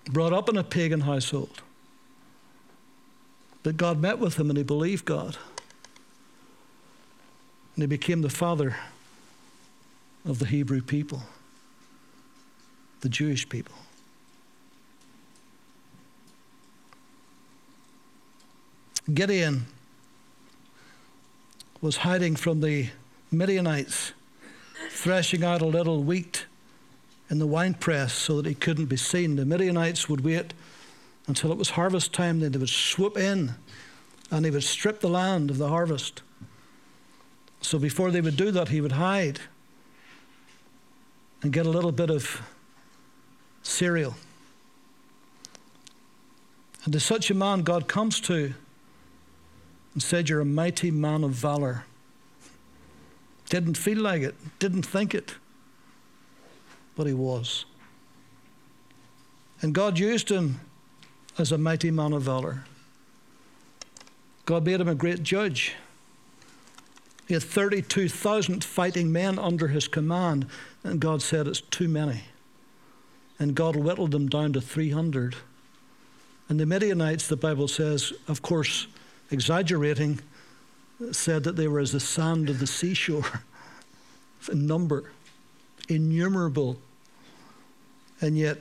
brought 0.09 0.33
up 0.33 0.49
in 0.49 0.57
a 0.57 0.63
pagan 0.63 1.01
household. 1.01 1.61
But 3.63 3.77
God 3.77 3.99
met 3.99 4.19
with 4.19 4.39
him 4.39 4.49
and 4.49 4.57
he 4.57 4.63
believed 4.63 5.05
God. 5.05 5.37
And 7.75 7.83
he 7.83 7.87
became 7.87 8.21
the 8.21 8.29
father 8.29 8.75
of 10.25 10.39
the 10.39 10.45
Hebrew 10.45 10.81
people, 10.81 11.23
the 13.01 13.09
Jewish 13.09 13.47
people. 13.49 13.75
Gideon 19.13 19.65
was 21.81 21.97
hiding 21.97 22.35
from 22.35 22.61
the 22.61 22.89
Midianites, 23.31 24.13
threshing 24.89 25.43
out 25.43 25.61
a 25.61 25.65
little 25.65 26.03
wheat 26.03 26.45
in 27.29 27.39
the 27.39 27.47
winepress 27.47 28.13
so 28.13 28.37
that 28.37 28.45
he 28.45 28.55
couldn't 28.55 28.85
be 28.85 28.97
seen. 28.97 29.35
The 29.35 29.45
Midianites 29.45 30.09
would 30.09 30.21
wait 30.21 30.53
until 31.27 31.51
it 31.51 31.57
was 31.57 31.71
harvest 31.71 32.11
time, 32.11 32.39
then 32.39 32.51
they 32.51 32.57
would 32.57 32.69
swoop 32.69 33.17
in 33.17 33.53
and 34.31 34.45
he 34.45 34.51
would 34.51 34.63
strip 34.63 34.99
the 34.99 35.09
land 35.09 35.49
of 35.49 35.57
the 35.57 35.69
harvest. 35.69 36.21
So 37.61 37.77
before 37.77 38.11
they 38.11 38.21
would 38.21 38.37
do 38.37 38.51
that, 38.51 38.69
he 38.69 38.81
would 38.81 38.93
hide 38.93 39.39
and 41.41 41.53
get 41.53 41.65
a 41.65 41.69
little 41.69 41.91
bit 41.91 42.09
of 42.09 42.41
cereal. 43.63 44.15
And 46.83 46.93
to 46.93 46.99
such 46.99 47.29
a 47.29 47.33
man, 47.33 47.61
God 47.61 47.87
comes 47.87 48.19
to 48.21 48.53
and 49.93 50.03
said, 50.03 50.29
You're 50.29 50.41
a 50.41 50.45
mighty 50.45 50.91
man 50.91 51.23
of 51.23 51.31
valor. 51.31 51.85
Didn't 53.49 53.75
feel 53.75 53.99
like 53.99 54.21
it, 54.21 54.35
didn't 54.59 54.83
think 54.83 55.15
it, 55.15 55.35
but 56.95 57.07
he 57.07 57.13
was. 57.13 57.65
And 59.61 59.73
God 59.73 59.99
used 59.99 60.29
him 60.29 60.59
as 61.37 61.51
a 61.51 61.57
mighty 61.57 61.91
man 61.91 62.13
of 62.13 62.23
valor. 62.23 62.63
God 64.45 64.65
made 64.65 64.81
him 64.81 64.87
a 64.87 64.95
great 64.95 65.23
judge. 65.23 65.75
He 67.27 67.33
had 67.33 67.43
32,000 67.43 68.63
fighting 68.63 69.11
men 69.11 69.37
under 69.37 69.67
his 69.67 69.87
command, 69.87 70.47
and 70.83 70.99
God 70.99 71.21
said 71.21 71.47
it's 71.47 71.61
too 71.61 71.87
many. 71.87 72.23
And 73.37 73.55
God 73.55 73.75
whittled 73.75 74.11
them 74.11 74.27
down 74.27 74.53
to 74.53 74.61
300. 74.61 75.35
And 76.49 76.59
the 76.59 76.65
Midianites, 76.65 77.27
the 77.27 77.37
Bible 77.37 77.67
says, 77.67 78.11
of 78.27 78.41
course, 78.41 78.87
exaggerating, 79.31 80.19
said 81.11 81.43
that 81.43 81.55
they 81.55 81.67
were 81.67 81.79
as 81.79 81.91
the 81.91 81.99
sand 81.99 82.49
of 82.49 82.59
the 82.59 82.67
seashore 82.67 83.41
in 84.51 84.65
number, 84.67 85.11
innumerable. 85.87 86.77
And 88.21 88.37
yet, 88.37 88.57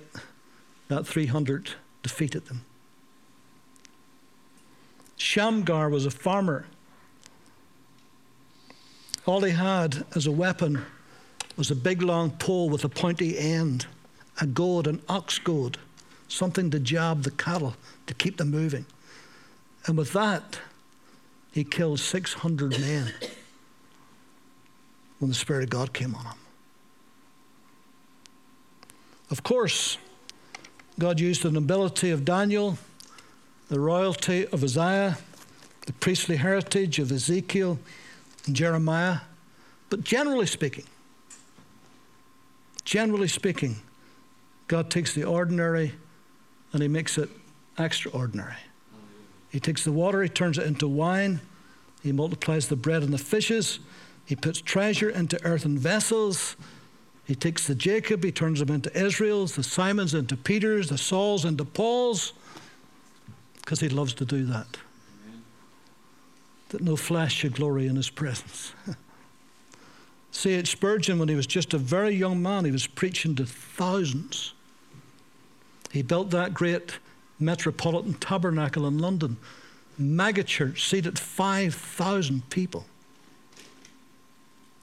that 0.88 1.06
300 1.06 1.70
defeated 2.02 2.46
them. 2.46 2.64
Shamgar 5.16 5.88
was 5.88 6.06
a 6.06 6.10
farmer. 6.10 6.66
All 9.26 9.42
he 9.42 9.52
had 9.52 10.06
as 10.14 10.26
a 10.26 10.32
weapon 10.32 10.84
was 11.56 11.70
a 11.70 11.75
big 11.75 12.02
long 12.02 12.30
pole 12.30 12.70
with 12.70 12.84
a 12.84 12.88
pointy 12.88 13.37
end, 13.37 13.87
a 14.40 14.46
goad, 14.46 14.87
an 14.87 15.02
ox 15.08 15.38
goad, 15.38 15.76
something 16.28 16.70
to 16.70 16.78
jab 16.78 17.25
the 17.25 17.30
cattle 17.32 17.75
to 18.06 18.14
keep 18.14 18.37
them 18.37 18.50
moving. 18.50 18.87
And 19.87 19.97
with 19.97 20.12
that, 20.12 20.61
he 21.52 21.64
killed 21.64 22.00
600 22.00 22.78
men 22.80 23.12
when 25.18 25.30
the 25.30 25.35
Spirit 25.35 25.64
of 25.64 25.70
God 25.70 25.92
came 25.92 26.14
on 26.14 26.25
him. 26.25 26.38
Of 29.30 29.42
course, 29.42 29.99
God 30.99 31.20
used 31.20 31.42
the 31.42 31.50
nobility 31.50 32.11
of 32.11 32.25
Daniel, 32.25 32.78
the 33.68 33.80
royalty 33.80 34.47
of 34.47 34.62
Isaiah, 34.64 35.18
the 35.87 35.92
priestly 35.94 36.37
heritage 36.37 36.99
of 36.99 37.12
Ezekiel 37.12 37.78
and 38.47 38.56
Jeremiah. 38.56 39.18
But 39.90 40.04
generally 40.04 40.47
speaking, 40.47 40.85
generally 42.85 43.28
speaking, 43.28 43.76
God 44.66 44.90
takes 44.90 45.14
the 45.14 45.25
ordinary 45.25 45.92
and 46.73 46.82
he 46.82 46.88
makes 46.88 47.16
it 47.16 47.30
extraordinary. 47.78 48.56
He 49.50 49.60
takes 49.60 49.84
the 49.84 49.92
water, 49.92 50.22
he 50.22 50.28
turns 50.28 50.58
it 50.58 50.66
into 50.66 50.88
wine, 50.88 51.40
he 52.02 52.12
multiplies 52.12 52.68
the 52.68 52.76
bread 52.76 53.02
and 53.02 53.12
the 53.12 53.18
fishes, 53.18 53.80
he 54.24 54.36
puts 54.36 54.60
treasure 54.60 55.08
into 55.08 55.42
earthen 55.44 55.78
vessels. 55.78 56.56
He 57.24 57.34
takes 57.34 57.66
the 57.66 57.74
Jacob, 57.74 58.24
he 58.24 58.32
turns 58.32 58.60
them 58.60 58.70
into 58.70 58.94
Israel's, 58.98 59.54
the 59.54 59.62
Simons 59.62 60.14
into 60.14 60.36
Peter's, 60.36 60.88
the 60.88 60.98
Saul's 60.98 61.44
into 61.44 61.64
Paul's, 61.64 62.34
because 63.56 63.80
he 63.80 63.88
loves 63.88 64.14
to 64.14 64.24
do 64.24 64.44
that. 64.44 64.78
Amen. 65.26 65.42
That 66.70 66.82
no 66.82 66.96
flesh 66.96 67.34
should 67.34 67.54
glory 67.54 67.86
in 67.86 67.96
his 67.96 68.10
presence. 68.10 68.74
See, 70.30 70.50
C.H. 70.50 70.72
Spurgeon, 70.72 71.18
when 71.18 71.28
he 71.28 71.34
was 71.34 71.46
just 71.46 71.72
a 71.72 71.78
very 71.78 72.14
young 72.14 72.42
man, 72.42 72.64
he 72.64 72.70
was 72.70 72.86
preaching 72.86 73.34
to 73.36 73.46
thousands. 73.46 74.52
He 75.90 76.02
built 76.02 76.30
that 76.30 76.52
great 76.52 76.98
Metropolitan 77.40 78.14
Tabernacle 78.14 78.87
in 78.87 78.99
London, 78.99 79.37
megachurch, 80.00 80.80
seated 80.80 81.18
5,000 81.18 82.49
people. 82.50 82.87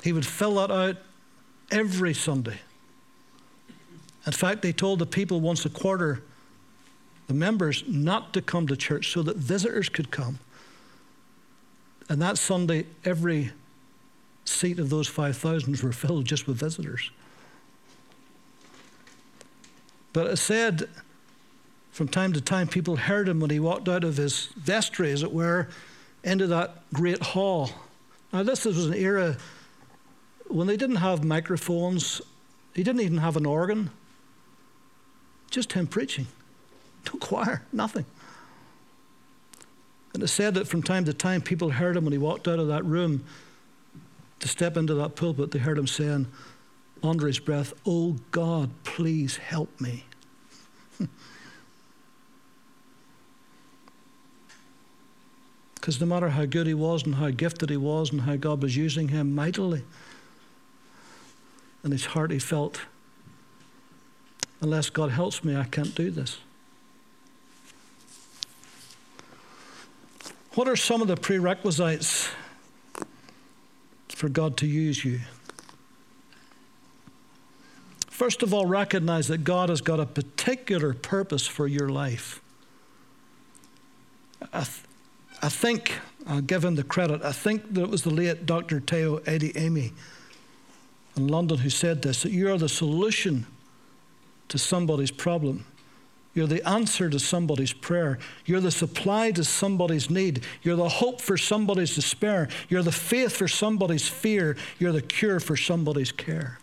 He 0.04 0.14
would 0.14 0.26
fill 0.26 0.56
that 0.56 0.72
out 0.72 0.98
every 1.72 2.14
Sunday. 2.14 2.60
In 4.26 4.32
fact, 4.32 4.62
they 4.62 4.74
told 4.74 5.00
the 5.00 5.06
people 5.06 5.42
once 5.42 5.66
a 5.66 5.70
quarter, 5.70 6.24
the 7.28 7.34
members, 7.34 7.84
not 7.88 8.34
to 8.34 8.42
come 8.42 8.68
to 8.68 8.76
church 8.76 9.12
so 9.12 9.24
that 9.24 9.38
visitors 9.38 9.90
could 9.90 10.12
come. 10.12 10.40
And 12.10 12.22
that 12.22 12.38
Sunday, 12.38 12.86
every 13.04 13.52
seat 14.46 14.80
of 14.80 14.90
those 14.90 15.08
5,000 15.08 15.82
were 15.82 15.92
filled 15.92 16.26
just 16.26 16.48
with 16.48 16.58
visitors. 16.58 17.10
But 20.14 20.28
it 20.28 20.38
said 20.38 20.88
from 21.96 22.10
time 22.10 22.34
to 22.34 22.42
time, 22.42 22.68
people 22.68 22.98
heard 22.98 23.30
him 23.30 23.40
when 23.40 23.50
he 23.50 23.58
walked 23.58 23.88
out 23.88 24.04
of 24.04 24.18
his 24.18 24.48
vestry, 24.58 25.14
as 25.14 25.24
it 25.24 25.32
were, 25.32 25.70
into 26.26 26.46
that 26.46 26.84
great 26.92 27.22
hall. 27.22 27.70
Now, 28.34 28.44
this 28.44 28.66
was 28.66 28.86
an 28.86 28.94
era 28.94 29.38
when 30.48 30.68
they 30.68 30.76
didn't 30.76 30.98
have 30.98 31.24
microphones, 31.24 32.22
he 32.74 32.84
didn't 32.84 33.00
even 33.00 33.20
have 33.20 33.38
an 33.38 33.46
organ, 33.46 33.92
just 35.50 35.72
him 35.72 35.88
preaching. 35.88 36.28
No 37.06 37.18
choir, 37.18 37.62
nothing. 37.72 38.06
And 40.14 40.22
it 40.22 40.28
said 40.28 40.56
that 40.56 40.68
from 40.68 40.84
time 40.84 41.06
to 41.06 41.14
time, 41.14 41.40
people 41.40 41.70
heard 41.70 41.96
him 41.96 42.04
when 42.04 42.12
he 42.12 42.18
walked 42.18 42.50
out 42.50 42.60
of 42.60 42.68
that 42.68 42.84
room 42.84 43.24
to 44.42 44.50
step 44.50 44.76
into 44.76 44.96
that 44.96 45.16
pulpit, 45.16 45.52
they 45.52 45.60
heard 45.60 45.78
him 45.78 45.88
saying 45.88 46.28
under 47.02 47.26
his 47.26 47.40
breath, 47.40 47.72
Oh 47.86 48.18
God, 48.32 48.72
please 48.84 49.38
help 49.38 49.80
me. 49.80 50.04
Because 55.86 56.02
no 56.02 56.08
matter 56.08 56.30
how 56.30 56.46
good 56.46 56.66
he 56.66 56.74
was 56.74 57.04
and 57.04 57.14
how 57.14 57.30
gifted 57.30 57.70
he 57.70 57.78
was 57.78 58.12
and 58.12 58.22
how 58.22 58.38
God 58.38 58.64
was 58.64 58.76
using 58.76 59.10
him 59.10 59.36
mightily, 59.36 59.84
in 61.84 61.92
his 61.92 62.08
heart 62.08 62.32
he 62.32 62.40
felt, 62.40 62.82
unless 64.62 64.90
God 64.90 65.12
helps 65.12 65.44
me, 65.44 65.56
I 65.56 65.66
can't 65.66 65.94
do 65.94 66.10
this. 66.10 66.40
What 70.56 70.68
are 70.68 70.76
some 70.76 71.04
of 71.04 71.08
the 71.08 71.18
prerequisites 71.18 72.30
for 74.10 74.28
God 74.28 74.58
to 74.58 74.66
use 74.66 75.06
you? 75.06 75.20
First 78.10 78.42
of 78.42 78.56
all, 78.56 78.66
recognize 78.66 79.28
that 79.28 79.44
God 79.44 79.70
has 79.70 79.82
got 79.82 80.00
a 80.00 80.08
particular 80.08 80.96
purpose 80.96 81.46
for 81.46 81.68
your 81.68 81.90
life. 81.90 82.42
I, 84.52 84.64
th- 84.64 84.80
I 85.42 85.50
think, 85.50 85.92
uh, 86.28 86.36
I'll 86.36 86.42
give 86.42 86.64
him 86.64 86.76
the 86.76 86.84
credit, 86.84 87.22
I 87.24 87.32
think 87.32 87.74
that 87.74 87.84
it 87.84 87.90
was 87.90 88.04
the 88.04 88.10
late 88.10 88.46
Dr. 88.46 88.80
Taiwo 88.80 89.22
Adeyemi 89.22 89.92
in 91.16 91.28
London 91.28 91.58
who 91.60 91.70
said 91.70 92.02
this 92.02 92.24
that 92.24 92.32
you 92.32 92.52
are 92.52 92.58
the 92.58 92.70
solution 92.70 93.46
to 94.50 94.58
somebody's 94.58 95.12
problem. 95.12 95.66
You're 96.34 96.48
the 96.48 96.68
answer 96.68 97.10
to 97.10 97.18
somebody's 97.18 97.72
prayer. 97.72 98.20
You're 98.46 98.60
the 98.60 98.72
supply 98.72 99.32
to 99.32 99.44
somebody's 99.44 100.10
need. 100.10 100.44
You're 100.64 100.76
the 100.76 100.90
hope 100.90 101.22
for 101.22 101.38
somebody's 101.38 101.96
despair. 101.96 102.50
You're 102.68 102.84
the 102.84 102.92
faith 102.92 103.34
for 103.38 103.48
somebody's 103.48 104.08
fear. 104.08 104.58
You're 104.78 104.92
the 104.92 105.02
cure 105.02 105.40
for 105.40 105.56
somebody's 105.56 106.12
care. 106.12 106.60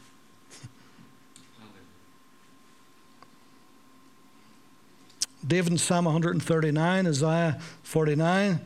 David 5.47 5.73
in 5.73 5.79
Psalm 5.79 6.05
139, 6.05 7.07
Isaiah 7.07 7.59
49, 7.83 8.61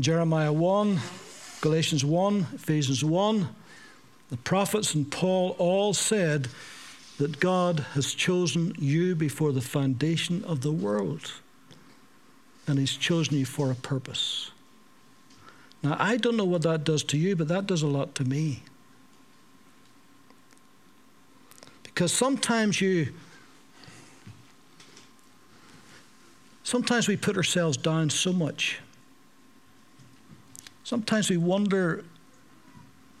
Jeremiah 0.00 0.52
1, 0.52 1.00
Galatians 1.60 2.04
1, 2.04 2.46
Ephesians 2.54 3.04
1. 3.04 3.48
The 4.30 4.36
prophets 4.38 4.94
and 4.94 5.10
Paul 5.10 5.54
all 5.58 5.94
said 5.94 6.48
that 7.18 7.38
God 7.38 7.80
has 7.94 8.12
chosen 8.12 8.74
you 8.76 9.14
before 9.14 9.52
the 9.52 9.60
foundation 9.60 10.42
of 10.44 10.62
the 10.62 10.72
world, 10.72 11.32
and 12.66 12.76
He's 12.76 12.96
chosen 12.96 13.36
you 13.36 13.46
for 13.46 13.70
a 13.70 13.76
purpose. 13.76 14.50
Now, 15.84 15.96
I 16.00 16.16
don't 16.16 16.36
know 16.36 16.44
what 16.44 16.62
that 16.62 16.82
does 16.82 17.04
to 17.04 17.16
you, 17.16 17.36
but 17.36 17.46
that 17.48 17.66
does 17.66 17.82
a 17.82 17.86
lot 17.86 18.16
to 18.16 18.24
me. 18.24 18.64
Because 21.84 22.12
sometimes 22.12 22.80
you 22.80 23.12
Sometimes 26.64 27.06
we 27.06 27.16
put 27.16 27.36
ourselves 27.36 27.76
down 27.76 28.10
so 28.10 28.32
much. 28.32 28.80
Sometimes 30.82 31.30
we 31.30 31.36
wonder, 31.36 32.04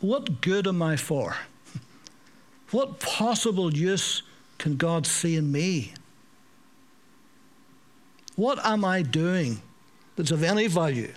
what 0.00 0.40
good 0.40 0.66
am 0.66 0.82
I 0.82 0.96
for? 0.96 1.36
What 2.70 2.98
possible 2.98 3.72
use 3.72 4.22
can 4.58 4.76
God 4.76 5.06
see 5.06 5.36
in 5.36 5.52
me? 5.52 5.92
What 8.34 8.58
am 8.64 8.84
I 8.84 9.02
doing 9.02 9.62
that's 10.16 10.32
of 10.32 10.42
any 10.42 10.66
value? 10.66 11.12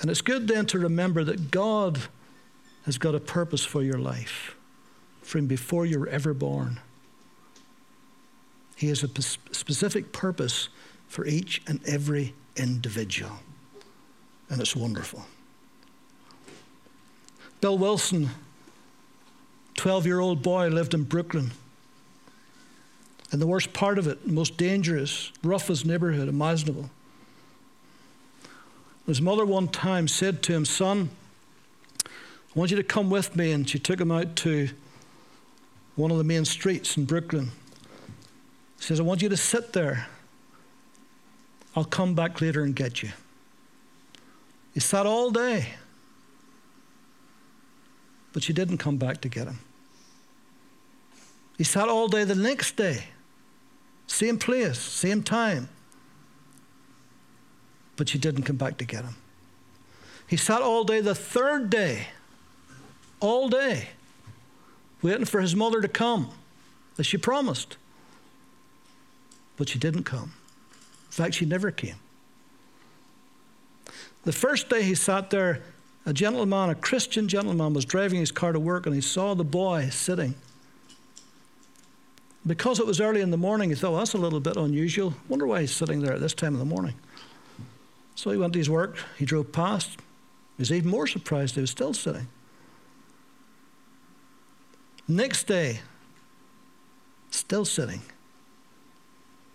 And 0.00 0.10
it's 0.10 0.20
good 0.20 0.46
then 0.46 0.66
to 0.66 0.78
remember 0.78 1.24
that 1.24 1.50
God 1.50 2.02
has 2.84 2.98
got 2.98 3.14
a 3.16 3.20
purpose 3.20 3.64
for 3.64 3.82
your 3.82 3.98
life 3.98 4.54
from 5.22 5.46
before 5.46 5.86
you 5.86 5.98
were 5.98 6.08
ever 6.08 6.34
born. 6.34 6.78
He 8.76 8.88
has 8.88 9.02
a 9.02 9.08
specific 9.22 10.12
purpose 10.12 10.68
for 11.08 11.26
each 11.26 11.62
and 11.66 11.80
every 11.86 12.34
individual. 12.56 13.32
And 14.48 14.60
it's 14.60 14.76
wonderful. 14.76 15.24
Bill 17.60 17.78
Wilson, 17.78 18.30
12 19.76 20.06
year 20.06 20.20
old 20.20 20.42
boy, 20.42 20.68
lived 20.68 20.92
in 20.92 21.04
Brooklyn. 21.04 21.52
And 23.32 23.40
the 23.40 23.46
worst 23.46 23.72
part 23.72 23.98
of 23.98 24.06
it, 24.06 24.26
the 24.26 24.32
most 24.32 24.56
dangerous, 24.56 25.32
roughest 25.42 25.86
neighborhood 25.86 26.28
imaginable. 26.28 26.90
His 29.06 29.20
mother 29.20 29.44
one 29.44 29.68
time 29.68 30.08
said 30.08 30.42
to 30.44 30.52
him, 30.52 30.64
Son, 30.64 31.10
I 32.06 32.10
want 32.54 32.70
you 32.70 32.76
to 32.76 32.82
come 32.82 33.10
with 33.10 33.36
me. 33.36 33.52
And 33.52 33.68
she 33.68 33.78
took 33.78 34.00
him 34.00 34.10
out 34.10 34.36
to 34.36 34.68
one 35.96 36.10
of 36.10 36.18
the 36.18 36.24
main 36.24 36.44
streets 36.44 36.96
in 36.96 37.04
Brooklyn. 37.04 37.50
He 38.78 38.82
says, 38.82 39.00
I 39.00 39.02
want 39.02 39.22
you 39.22 39.28
to 39.28 39.36
sit 39.36 39.72
there. 39.72 40.06
I'll 41.76 41.84
come 41.84 42.14
back 42.14 42.40
later 42.40 42.62
and 42.62 42.74
get 42.74 43.02
you. 43.02 43.10
He 44.72 44.80
sat 44.80 45.06
all 45.06 45.30
day, 45.30 45.68
but 48.32 48.42
she 48.42 48.52
didn't 48.52 48.78
come 48.78 48.96
back 48.96 49.20
to 49.22 49.28
get 49.28 49.46
him. 49.46 49.58
He 51.56 51.64
sat 51.64 51.88
all 51.88 52.08
day 52.08 52.24
the 52.24 52.34
next 52.34 52.76
day, 52.76 53.04
same 54.06 54.38
place, 54.38 54.78
same 54.78 55.22
time, 55.22 55.68
but 57.96 58.08
she 58.08 58.18
didn't 58.18 58.42
come 58.42 58.56
back 58.56 58.76
to 58.78 58.84
get 58.84 59.04
him. 59.04 59.14
He 60.26 60.36
sat 60.36 60.62
all 60.62 60.82
day 60.82 61.00
the 61.00 61.14
third 61.14 61.70
day, 61.70 62.08
all 63.20 63.48
day, 63.48 63.90
waiting 65.02 65.26
for 65.26 65.40
his 65.40 65.54
mother 65.54 65.80
to 65.80 65.88
come, 65.88 66.30
as 66.98 67.06
she 67.06 67.16
promised 67.16 67.76
but 69.56 69.68
she 69.68 69.78
didn't 69.78 70.04
come. 70.04 70.32
In 71.06 71.10
fact, 71.10 71.34
she 71.34 71.44
never 71.44 71.70
came. 71.70 71.96
The 74.24 74.32
first 74.32 74.68
day 74.68 74.82
he 74.82 74.94
sat 74.94 75.30
there, 75.30 75.62
a 76.06 76.12
gentleman, 76.12 76.70
a 76.70 76.74
Christian 76.74 77.28
gentleman, 77.28 77.74
was 77.74 77.84
driving 77.84 78.20
his 78.20 78.32
car 78.32 78.52
to 78.52 78.58
work 78.58 78.86
and 78.86 78.94
he 78.94 79.00
saw 79.00 79.34
the 79.34 79.44
boy 79.44 79.88
sitting. 79.90 80.34
Because 82.46 82.78
it 82.78 82.86
was 82.86 83.00
early 83.00 83.20
in 83.20 83.30
the 83.30 83.38
morning, 83.38 83.70
he 83.70 83.74
thought, 83.74 83.92
well, 83.92 84.00
that's 84.00 84.14
a 84.14 84.18
little 84.18 84.40
bit 84.40 84.56
unusual. 84.56 85.14
Wonder 85.28 85.46
why 85.46 85.62
he's 85.62 85.72
sitting 85.72 86.00
there 86.00 86.12
at 86.12 86.20
this 86.20 86.34
time 86.34 86.52
of 86.52 86.58
the 86.58 86.66
morning. 86.66 86.94
So 88.16 88.30
he 88.30 88.36
went 88.36 88.52
to 88.52 88.58
his 88.58 88.70
work, 88.70 88.98
he 89.18 89.24
drove 89.24 89.50
past. 89.52 89.90
He 90.56 90.60
was 90.60 90.70
even 90.70 90.90
more 90.90 91.06
surprised 91.06 91.54
he 91.54 91.60
was 91.60 91.70
still 91.70 91.94
sitting. 91.94 92.28
Next 95.08 95.44
day, 95.44 95.80
still 97.30 97.64
sitting. 97.64 98.00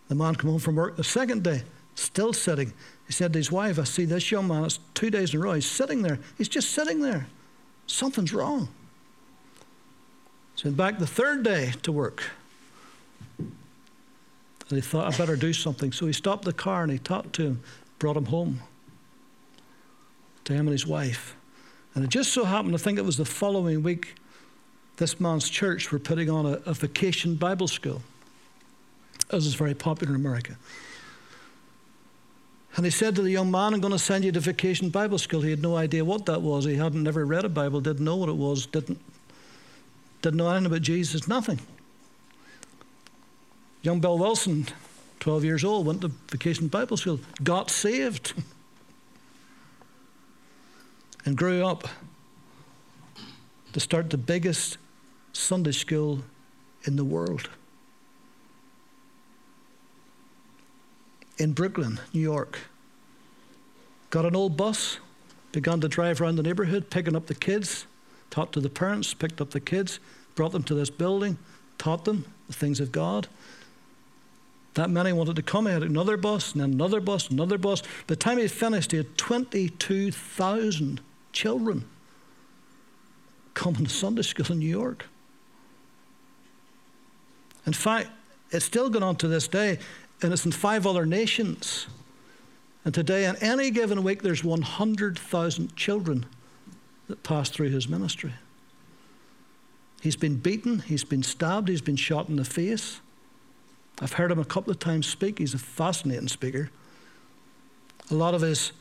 The 0.09 0.15
man 0.15 0.35
come 0.35 0.49
home 0.49 0.59
from 0.59 0.75
work 0.75 0.97
the 0.97 1.03
second 1.03 1.43
day, 1.43 1.63
still 1.95 2.33
sitting. 2.33 2.73
He 3.07 3.13
said 3.13 3.31
to 3.33 3.39
his 3.39 3.51
wife, 3.51 3.79
I 3.79 3.83
see 3.85 4.05
this 4.05 4.31
young 4.31 4.47
man, 4.47 4.65
it's 4.65 4.79
two 4.93 5.09
days 5.09 5.33
in 5.33 5.39
a 5.39 5.43
row, 5.43 5.53
he's 5.53 5.69
sitting 5.69 6.01
there. 6.01 6.19
He's 6.37 6.49
just 6.49 6.71
sitting 6.71 7.01
there. 7.01 7.27
Something's 7.87 8.33
wrong. 8.33 8.67
So 10.55 10.71
back 10.71 10.99
the 10.99 11.07
third 11.07 11.43
day 11.43 11.73
to 11.83 11.91
work. 11.91 12.23
And 13.37 14.77
he 14.77 14.81
thought, 14.81 15.13
I 15.13 15.17
better 15.17 15.35
do 15.35 15.53
something. 15.53 15.91
So 15.91 16.05
he 16.05 16.13
stopped 16.13 16.43
the 16.43 16.53
car 16.53 16.83
and 16.83 16.91
he 16.91 16.99
talked 16.99 17.33
to 17.33 17.43
him, 17.43 17.63
brought 17.97 18.17
him 18.17 18.25
home 18.25 18.61
to 20.45 20.53
him 20.53 20.61
and 20.61 20.71
his 20.71 20.85
wife. 20.85 21.35
And 21.95 22.03
it 22.03 22.09
just 22.09 22.33
so 22.33 22.45
happened, 22.45 22.75
I 22.75 22.77
think 22.77 22.99
it 22.99 23.05
was 23.05 23.17
the 23.17 23.25
following 23.25 23.83
week, 23.83 24.15
this 24.97 25.19
man's 25.19 25.49
church 25.49 25.91
were 25.91 25.99
putting 25.99 26.29
on 26.29 26.45
a, 26.45 26.61
a 26.65 26.73
vacation 26.73 27.35
Bible 27.35 27.67
school 27.67 28.01
as 29.31 29.45
is 29.45 29.53
very 29.53 29.73
popular 29.73 30.13
in 30.13 30.19
America. 30.19 30.57
And 32.75 32.85
he 32.85 32.91
said 32.91 33.15
to 33.15 33.21
the 33.21 33.31
young 33.31 33.51
man, 33.51 33.73
I'm 33.73 33.81
going 33.81 33.91
to 33.91 33.99
send 33.99 34.23
you 34.23 34.31
to 34.31 34.39
vacation 34.39 34.89
Bible 34.89 35.17
school. 35.17 35.41
He 35.41 35.49
had 35.49 35.61
no 35.61 35.75
idea 35.75 36.05
what 36.05 36.25
that 36.27 36.41
was. 36.41 36.65
He 36.65 36.75
hadn't 36.75 37.03
never 37.03 37.25
read 37.25 37.45
a 37.45 37.49
Bible, 37.49 37.81
didn't 37.81 38.05
know 38.05 38.15
what 38.15 38.29
it 38.29 38.37
was, 38.37 38.65
didn't, 38.67 38.99
didn't 40.21 40.37
know 40.37 40.49
anything 40.49 40.67
about 40.67 40.81
Jesus, 40.81 41.27
nothing. 41.27 41.59
Young 43.81 43.99
Bill 43.99 44.17
Wilson, 44.17 44.67
12 45.19 45.43
years 45.43 45.63
old, 45.63 45.87
went 45.87 46.01
to 46.01 46.09
vacation 46.29 46.67
Bible 46.67 46.97
school, 46.97 47.19
got 47.43 47.69
saved, 47.69 48.33
and 51.25 51.35
grew 51.35 51.65
up 51.65 51.87
to 53.73 53.79
start 53.79 54.09
the 54.09 54.17
biggest 54.17 54.77
Sunday 55.33 55.71
school 55.71 56.19
in 56.83 56.95
the 56.95 57.05
world. 57.05 57.49
In 61.39 61.53
Brooklyn, 61.53 61.99
New 62.13 62.19
York. 62.19 62.59
Got 64.09 64.25
an 64.25 64.35
old 64.35 64.57
bus, 64.57 64.99
began 65.51 65.79
to 65.81 65.87
drive 65.87 66.21
around 66.21 66.35
the 66.35 66.43
neighborhood, 66.43 66.89
picking 66.89 67.15
up 67.15 67.27
the 67.27 67.35
kids, 67.35 67.87
talked 68.29 68.53
to 68.53 68.59
the 68.59 68.69
parents, 68.69 69.13
picked 69.13 69.41
up 69.41 69.51
the 69.51 69.59
kids, 69.59 69.99
brought 70.35 70.51
them 70.51 70.63
to 70.63 70.75
this 70.75 70.89
building, 70.89 71.37
taught 71.77 72.05
them 72.05 72.25
the 72.47 72.53
things 72.53 72.79
of 72.79 72.91
God. 72.91 73.27
That 74.75 74.89
many 74.89 75.13
wanted 75.13 75.35
to 75.37 75.41
come. 75.41 75.65
He 75.65 75.71
had 75.71 75.83
another 75.83 76.17
bus, 76.17 76.51
and 76.51 76.61
then 76.61 76.73
another 76.73 76.99
bus, 76.99 77.29
another 77.29 77.57
bus. 77.57 77.81
By 77.81 77.87
the 78.07 78.15
time 78.15 78.37
he 78.37 78.47
finished, 78.47 78.91
he 78.91 78.97
had 78.97 79.17
22,000 79.17 81.01
children 81.31 81.85
coming 83.53 83.85
to 83.85 83.89
Sunday 83.89 84.21
school 84.21 84.45
in 84.51 84.59
New 84.59 84.67
York. 84.67 85.05
In 87.65 87.73
fact, 87.73 88.09
it's 88.51 88.65
still 88.65 88.89
going 88.89 89.03
on 89.03 89.15
to 89.17 89.27
this 89.27 89.47
day 89.47 89.79
and 90.21 90.33
it's 90.33 90.45
in 90.45 90.51
five 90.51 90.85
other 90.85 91.05
nations. 91.05 91.87
And 92.85 92.93
today, 92.93 93.25
in 93.25 93.35
any 93.37 93.71
given 93.71 94.03
week, 94.03 94.21
there's 94.21 94.43
100,000 94.43 95.75
children 95.75 96.25
that 97.07 97.23
pass 97.23 97.49
through 97.49 97.69
his 97.69 97.87
ministry. 97.87 98.33
He's 100.01 100.15
been 100.15 100.37
beaten, 100.37 100.79
he's 100.79 101.03
been 101.03 101.23
stabbed, 101.23 101.67
he's 101.67 101.81
been 101.81 101.97
shot 101.97 102.29
in 102.29 102.37
the 102.37 102.45
face. 102.45 103.01
I've 104.01 104.13
heard 104.13 104.31
him 104.31 104.39
a 104.39 104.45
couple 104.45 104.71
of 104.71 104.79
times 104.79 105.07
speak. 105.07 105.39
He's 105.39 105.53
a 105.53 105.59
fascinating 105.59 106.29
speaker. 106.29 106.69
A 108.09 108.13
lot 108.13 108.33
of 108.33 108.41
his 108.41 108.71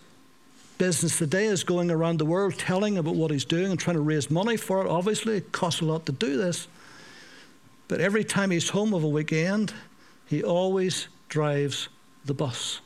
business 0.78 1.18
today 1.18 1.46
is 1.46 1.64
going 1.64 1.90
around 1.90 2.18
the 2.18 2.24
world 2.24 2.56
telling 2.56 2.98
about 2.98 3.16
what 3.16 3.32
he's 3.32 3.44
doing 3.44 3.72
and 3.72 3.80
trying 3.80 3.96
to 3.96 4.00
raise 4.00 4.30
money 4.30 4.56
for 4.56 4.80
it. 4.80 4.88
Obviously, 4.88 5.38
it 5.38 5.50
costs 5.50 5.80
a 5.80 5.84
lot 5.84 6.06
to 6.06 6.12
do 6.12 6.36
this. 6.36 6.68
But 7.88 8.00
every 8.00 8.22
time 8.22 8.52
he's 8.52 8.68
home 8.68 8.94
of 8.94 9.02
a 9.02 9.08
weekend, 9.08 9.74
he 10.26 10.44
always 10.44 11.08
drives 11.28 11.88
the 12.24 12.34
bus. 12.34 12.80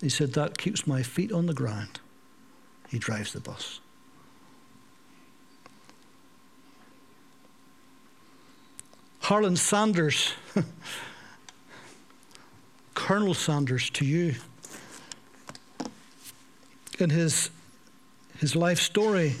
He 0.00 0.08
said, 0.08 0.32
That 0.34 0.58
keeps 0.58 0.86
my 0.86 1.02
feet 1.02 1.32
on 1.32 1.46
the 1.46 1.54
ground. 1.54 2.00
He 2.88 2.98
drives 2.98 3.32
the 3.32 3.40
bus. 3.40 3.80
Harlan 9.20 9.56
Sanders, 9.56 10.32
Colonel 12.94 13.34
Sanders, 13.34 13.90
to 13.90 14.06
you. 14.06 14.36
In 16.98 17.10
his, 17.10 17.50
his 18.38 18.56
life 18.56 18.80
story, 18.80 19.34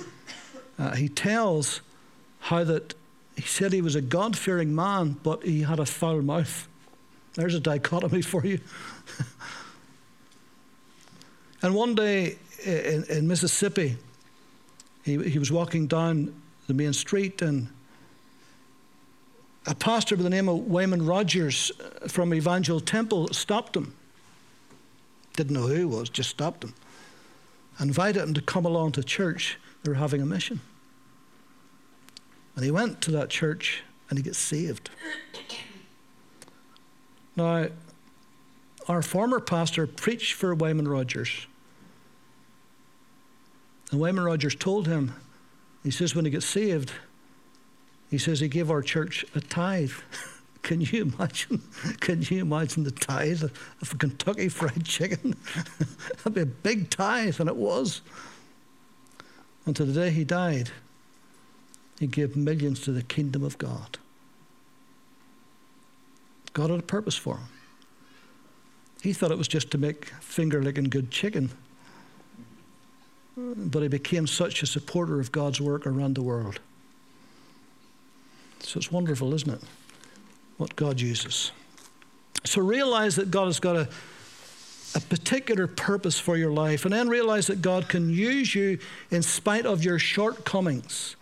uh, 0.78 0.94
he 0.94 1.08
tells 1.08 1.80
how 2.40 2.64
that 2.64 2.94
he 3.34 3.42
said 3.42 3.72
he 3.72 3.80
was 3.80 3.94
a 3.94 4.02
God 4.02 4.36
fearing 4.36 4.74
man, 4.74 5.16
but 5.22 5.42
he 5.42 5.62
had 5.62 5.78
a 5.78 5.86
foul 5.86 6.20
mouth. 6.20 6.68
There's 7.34 7.54
a 7.54 7.60
dichotomy 7.60 8.22
for 8.22 8.44
you. 8.44 8.60
and 11.62 11.74
one 11.74 11.94
day 11.94 12.36
in, 12.64 13.04
in 13.04 13.28
Mississippi, 13.28 13.96
he, 15.04 15.22
he 15.28 15.38
was 15.38 15.52
walking 15.52 15.86
down 15.86 16.34
the 16.66 16.74
main 16.74 16.92
street 16.92 17.40
and 17.42 17.68
a 19.66 19.74
pastor 19.74 20.16
by 20.16 20.22
the 20.22 20.30
name 20.30 20.48
of 20.48 20.66
Wayman 20.66 21.04
Rogers 21.04 21.70
uh, 21.78 22.08
from 22.08 22.32
Evangel 22.32 22.80
Temple 22.80 23.28
stopped 23.28 23.76
him. 23.76 23.94
Didn't 25.36 25.54
know 25.54 25.66
who 25.66 25.74
he 25.74 25.84
was, 25.84 26.08
just 26.08 26.30
stopped 26.30 26.64
him. 26.64 26.74
Invited 27.78 28.22
him 28.22 28.34
to 28.34 28.40
come 28.40 28.64
along 28.64 28.92
to 28.92 29.04
church. 29.04 29.58
They 29.82 29.90
were 29.90 29.96
having 29.96 30.22
a 30.22 30.26
mission. 30.26 30.60
And 32.56 32.64
he 32.64 32.70
went 32.70 33.00
to 33.02 33.10
that 33.12 33.30
church 33.30 33.82
and 34.08 34.18
he 34.18 34.22
gets 34.22 34.38
saved. 34.38 34.90
Now, 37.38 37.68
our 38.88 39.00
former 39.00 39.38
pastor 39.38 39.86
preached 39.86 40.32
for 40.32 40.56
Wayman 40.56 40.88
Rogers. 40.88 41.46
And 43.92 44.00
Wayman 44.00 44.24
Rogers 44.24 44.56
told 44.56 44.88
him, 44.88 45.14
he 45.84 45.92
says, 45.92 46.16
when 46.16 46.24
he 46.24 46.32
gets 46.32 46.46
saved, 46.46 46.90
he 48.10 48.18
says 48.18 48.40
he 48.40 48.48
gave 48.48 48.72
our 48.72 48.82
church 48.82 49.24
a 49.36 49.40
tithe. 49.40 49.92
Can 50.62 50.80
you 50.80 51.02
imagine? 51.02 51.62
Can 52.00 52.22
you 52.22 52.40
imagine 52.40 52.82
the 52.82 52.90
tithe 52.90 53.44
of 53.44 53.92
a 53.92 53.96
Kentucky 53.96 54.48
Fried 54.48 54.84
Chicken? 54.84 55.36
That'd 56.16 56.34
be 56.34 56.40
a 56.40 56.46
big 56.46 56.90
tithe, 56.90 57.38
and 57.38 57.48
it 57.48 57.54
was. 57.54 58.00
Until 59.64 59.86
the 59.86 59.92
day 59.92 60.10
he 60.10 60.24
died, 60.24 60.70
he 62.00 62.08
gave 62.08 62.34
millions 62.34 62.80
to 62.80 62.90
the 62.90 63.04
kingdom 63.04 63.44
of 63.44 63.58
God. 63.58 63.98
God 66.52 66.70
had 66.70 66.80
a 66.80 66.82
purpose 66.82 67.16
for 67.16 67.36
him. 67.36 67.46
He 69.02 69.12
thought 69.12 69.30
it 69.30 69.38
was 69.38 69.48
just 69.48 69.70
to 69.70 69.78
make 69.78 70.06
finger 70.20 70.62
licking 70.62 70.84
good 70.84 71.10
chicken. 71.10 71.50
But 73.36 73.82
he 73.82 73.88
became 73.88 74.26
such 74.26 74.62
a 74.64 74.66
supporter 74.66 75.20
of 75.20 75.30
God's 75.30 75.60
work 75.60 75.86
around 75.86 76.14
the 76.14 76.22
world. 76.22 76.58
So 78.60 78.78
it's 78.78 78.90
wonderful, 78.90 79.32
isn't 79.34 79.50
it? 79.50 79.60
What 80.56 80.74
God 80.74 81.00
uses. 81.00 81.52
So 82.44 82.60
realize 82.60 83.14
that 83.16 83.30
God 83.30 83.46
has 83.46 83.60
got 83.60 83.76
a, 83.76 83.88
a 84.96 85.00
particular 85.00 85.68
purpose 85.68 86.18
for 86.18 86.36
your 86.36 86.50
life, 86.50 86.84
and 86.84 86.92
then 86.92 87.08
realize 87.08 87.46
that 87.46 87.62
God 87.62 87.88
can 87.88 88.10
use 88.10 88.54
you 88.54 88.80
in 89.12 89.22
spite 89.22 89.66
of 89.66 89.84
your 89.84 90.00
shortcomings. 90.00 91.14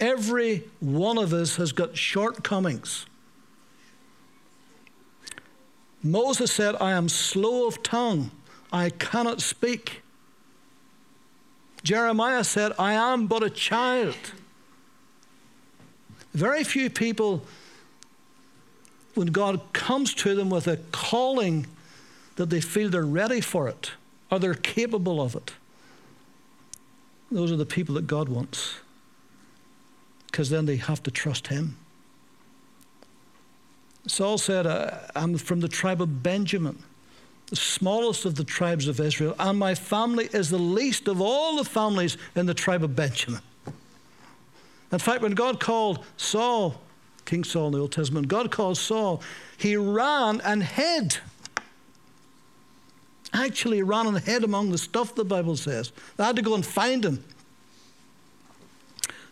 Every 0.00 0.64
one 0.80 1.18
of 1.18 1.32
us 1.32 1.56
has 1.56 1.70
got 1.70 1.96
shortcomings. 1.96 3.06
Moses 6.02 6.50
said, 6.50 6.76
I 6.80 6.92
am 6.92 7.08
slow 7.08 7.66
of 7.66 7.82
tongue, 7.82 8.30
I 8.72 8.90
cannot 8.90 9.40
speak. 9.40 10.02
Jeremiah 11.82 12.44
said, 12.44 12.72
I 12.78 12.92
am 12.94 13.26
but 13.26 13.42
a 13.42 13.50
child. 13.50 14.16
Very 16.34 16.62
few 16.62 16.90
people, 16.90 17.42
when 19.14 19.28
God 19.28 19.60
comes 19.72 20.14
to 20.14 20.34
them 20.34 20.50
with 20.50 20.66
a 20.66 20.76
calling, 20.92 21.66
that 22.36 22.50
they 22.50 22.60
feel 22.60 22.88
they're 22.88 23.02
ready 23.02 23.40
for 23.40 23.68
it 23.68 23.92
or 24.30 24.38
they're 24.38 24.54
capable 24.54 25.20
of 25.20 25.34
it. 25.34 25.52
Those 27.30 27.52
are 27.52 27.56
the 27.56 27.66
people 27.66 27.94
that 27.96 28.06
God 28.06 28.28
wants 28.28 28.76
because 30.26 30.50
then 30.50 30.66
they 30.66 30.76
have 30.76 31.02
to 31.02 31.10
trust 31.10 31.48
Him. 31.48 31.76
Saul 34.06 34.38
said, 34.38 34.66
uh, 34.66 34.98
I'm 35.14 35.36
from 35.36 35.60
the 35.60 35.68
tribe 35.68 36.00
of 36.00 36.22
Benjamin, 36.22 36.82
the 37.46 37.56
smallest 37.56 38.24
of 38.24 38.34
the 38.34 38.44
tribes 38.44 38.88
of 38.88 38.98
Israel, 39.00 39.34
and 39.38 39.58
my 39.58 39.74
family 39.74 40.28
is 40.32 40.50
the 40.50 40.58
least 40.58 41.08
of 41.08 41.20
all 41.20 41.56
the 41.56 41.64
families 41.64 42.16
in 42.34 42.46
the 42.46 42.54
tribe 42.54 42.82
of 42.82 42.96
Benjamin. 42.96 43.40
In 44.92 44.98
fact, 44.98 45.22
when 45.22 45.32
God 45.32 45.60
called 45.60 46.04
Saul, 46.16 46.80
King 47.24 47.44
Saul 47.44 47.66
in 47.66 47.72
the 47.74 47.78
Old 47.78 47.92
Testament, 47.92 48.28
God 48.28 48.50
called 48.50 48.76
Saul, 48.76 49.22
he 49.56 49.76
ran 49.76 50.40
and 50.40 50.62
hid. 50.62 51.18
Actually, 53.32 53.82
ran 53.82 54.08
and 54.08 54.18
hid 54.18 54.42
among 54.42 54.70
the 54.70 54.78
stuff 54.78 55.14
the 55.14 55.24
Bible 55.24 55.56
says. 55.56 55.92
They 56.16 56.24
had 56.24 56.34
to 56.36 56.42
go 56.42 56.54
and 56.54 56.66
find 56.66 57.04
him. 57.04 57.22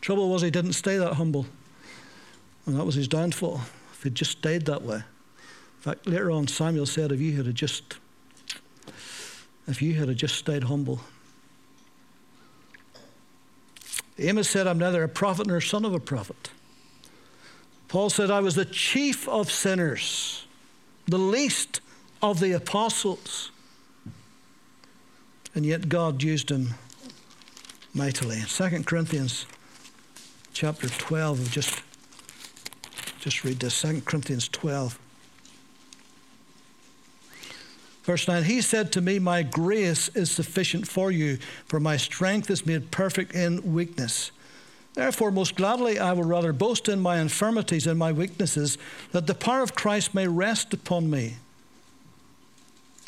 Trouble 0.01 0.29
was, 0.29 0.43
he 0.43 0.51
didn't 0.51 0.75
stay 0.75 0.97
that 0.99 1.15
humble. 1.15 1.47
And 2.67 2.79
that 2.79 2.85
was 2.85 2.95
his 2.95 3.09
downfall 3.09 3.63
if 3.99 4.05
he'd 4.05 4.15
just 4.15 4.31
stayed 4.31 4.65
that 4.67 4.83
way. 4.83 4.97
In 4.97 5.03
fact, 5.81 6.07
later 6.07 6.31
on, 6.31 6.47
Samuel 6.47 6.87
said, 6.87 7.11
if 7.11 7.21
you 7.21 7.37
had 7.43 7.53
just, 7.53 7.97
if 9.67 9.83
you 9.83 9.95
had 9.95 10.17
just 10.17 10.37
stayed 10.37 10.65
humble. 10.65 11.01
Amos 14.17 14.49
said, 14.49 14.69
I'm 14.69 14.79
neither 14.79 15.03
a 15.03 15.09
prophet 15.09 15.49
nor 15.49 15.61
son 15.61 15.85
of 15.85 15.95
a 15.95 15.99
prophet. 15.99 16.51
Paul 17.89 18.09
said, 18.09 18.31
I 18.31 18.39
was 18.39 18.55
the 18.55 18.65
chief 18.65 19.29
of 19.29 19.51
sinners, 19.51 20.47
the 21.07 21.19
least 21.19 21.81
of 22.23 22.39
the 22.39 22.53
apostles. 22.53 23.51
And 25.57 25.67
yet 25.67 25.89
God 25.89 26.23
used 26.23 26.51
him 26.51 26.75
mightily. 27.95 28.43
2 28.47 28.85
Corinthians 28.85 29.47
chapter 30.53 30.89
12, 30.89 31.51
just 31.51 31.83
just 33.19 33.45
read 33.45 33.61
this 33.61 33.81
2 33.83 34.03
Corinthians 34.03 34.49
12. 34.49 34.99
Verse 38.05 38.27
9, 38.27 38.45
he 38.45 38.63
said 38.63 38.91
to 38.93 39.03
me, 39.03 39.19
My 39.19 39.43
grace 39.43 40.09
is 40.11 40.31
sufficient 40.31 40.89
for 40.89 41.11
you, 41.11 41.39
for 41.67 41.79
my 41.79 41.99
strength 41.99 42.51
is 42.51 42.65
made 42.65 42.91
perfect 42.91 43.35
in 43.35 43.75
weakness. 43.75 44.31
Therefore, 44.95 45.31
most 45.31 45.57
gladly 45.57 45.99
I 45.99 46.13
will 46.13 46.25
rather 46.25 46.53
boast 46.53 46.89
in 46.89 47.01
my 47.01 47.21
infirmities 47.21 47.87
and 47.87 47.99
my 47.99 48.13
weaknesses, 48.13 48.79
that 49.13 49.27
the 49.27 49.35
power 49.35 49.63
of 49.63 49.75
Christ 49.75 50.15
may 50.15 50.27
rest 50.27 50.73
upon 50.73 51.11
me. 51.11 51.37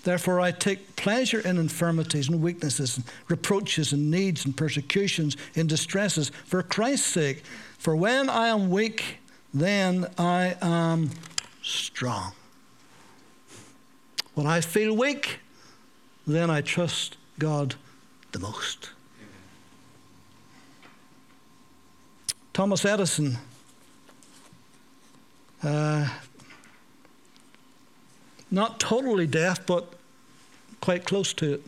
Therefore, 0.02 0.40
I 0.40 0.50
take 0.50 0.96
pleasure 0.96 1.40
in 1.40 1.58
infirmities 1.58 2.28
and 2.28 2.42
weaknesses, 2.42 2.96
and 2.96 3.06
reproaches 3.28 3.92
and 3.92 4.10
needs 4.10 4.44
and 4.44 4.56
persecutions, 4.56 5.36
in 5.54 5.66
distresses, 5.66 6.30
for 6.44 6.62
Christ's 6.62 7.06
sake. 7.06 7.42
For 7.78 7.96
when 7.96 8.28
I 8.28 8.48
am 8.48 8.70
weak, 8.70 9.18
then 9.52 10.06
I 10.18 10.56
am 10.60 11.10
strong. 11.62 12.32
When 14.34 14.46
I 14.46 14.60
feel 14.60 14.96
weak, 14.96 15.40
then 16.26 16.50
I 16.50 16.60
trust 16.60 17.16
God 17.38 17.74
the 18.32 18.38
most. 18.38 18.90
Thomas 22.52 22.84
Edison 22.84 23.38
uh, 25.62 26.08
not 28.50 28.80
totally 28.80 29.26
deaf, 29.26 29.64
but 29.66 29.94
quite 30.80 31.04
close 31.04 31.32
to 31.34 31.54
it. 31.54 31.62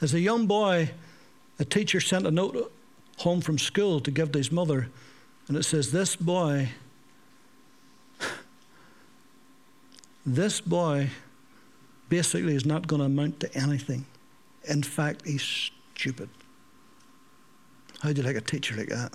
As 0.00 0.14
a 0.14 0.20
young 0.20 0.46
boy, 0.46 0.90
a 1.58 1.64
teacher 1.64 2.00
sent 2.00 2.26
a 2.26 2.30
note 2.30 2.72
home 3.20 3.40
from 3.42 3.58
school 3.58 4.00
to 4.00 4.10
give 4.10 4.32
to 4.32 4.38
his 4.38 4.50
mother, 4.50 4.88
and 5.46 5.56
it 5.56 5.62
says, 5.62 5.92
This 5.92 6.16
boy, 6.16 6.70
this 10.24 10.60
boy 10.60 11.10
basically 12.08 12.54
is 12.54 12.64
not 12.64 12.86
going 12.86 13.00
to 13.00 13.06
amount 13.06 13.40
to 13.40 13.54
anything. 13.54 14.06
In 14.64 14.82
fact, 14.82 15.26
he's 15.26 15.70
stupid. 15.94 16.28
How 18.00 18.12
do 18.12 18.20
you 18.20 18.26
like 18.26 18.36
a 18.36 18.40
teacher 18.40 18.74
like 18.76 18.88
that? 18.88 19.12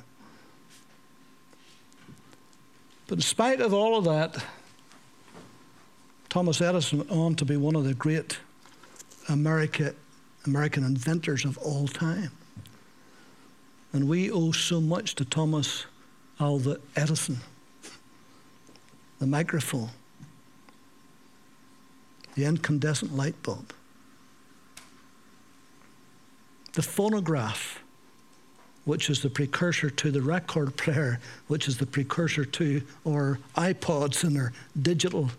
But 3.08 3.20
in 3.20 3.22
spite 3.22 3.62
of 3.62 3.74
all 3.74 3.98
of 3.98 4.06
that, 4.06 4.44
Thomas 6.30 6.62
Edison 6.62 7.00
went 7.00 7.12
on 7.12 7.36
to 7.36 7.46
be 7.46 7.58
one 7.58 7.76
of 7.76 7.86
the 7.86 7.94
great 7.94 8.38
America, 9.30 9.96
American 10.46 10.84
inventors 10.84 11.46
of 11.46 11.58
all 11.60 11.88
time. 11.88 12.32
And 13.96 14.10
we 14.10 14.30
owe 14.30 14.52
so 14.52 14.82
much 14.82 15.16
to 15.16 15.24
Thomas 15.24 15.86
Alva 16.38 16.80
Edison. 16.98 17.38
The 19.20 19.26
microphone, 19.26 19.88
the 22.36 22.44
incandescent 22.44 23.16
light 23.16 23.42
bulb, 23.42 23.72
the 26.74 26.82
phonograph, 26.82 27.80
which 28.84 29.10
is 29.10 29.22
the 29.22 29.30
precursor 29.30 29.90
to 29.90 30.12
the 30.12 30.22
record 30.22 30.76
player, 30.76 31.22
which 31.48 31.70
is 31.70 31.78
the 31.78 31.86
precursor 31.86 32.44
to 32.44 32.82
our 33.08 33.40
iPods 33.56 34.26
and 34.26 34.38
our 34.38 34.52
digital 34.82 35.30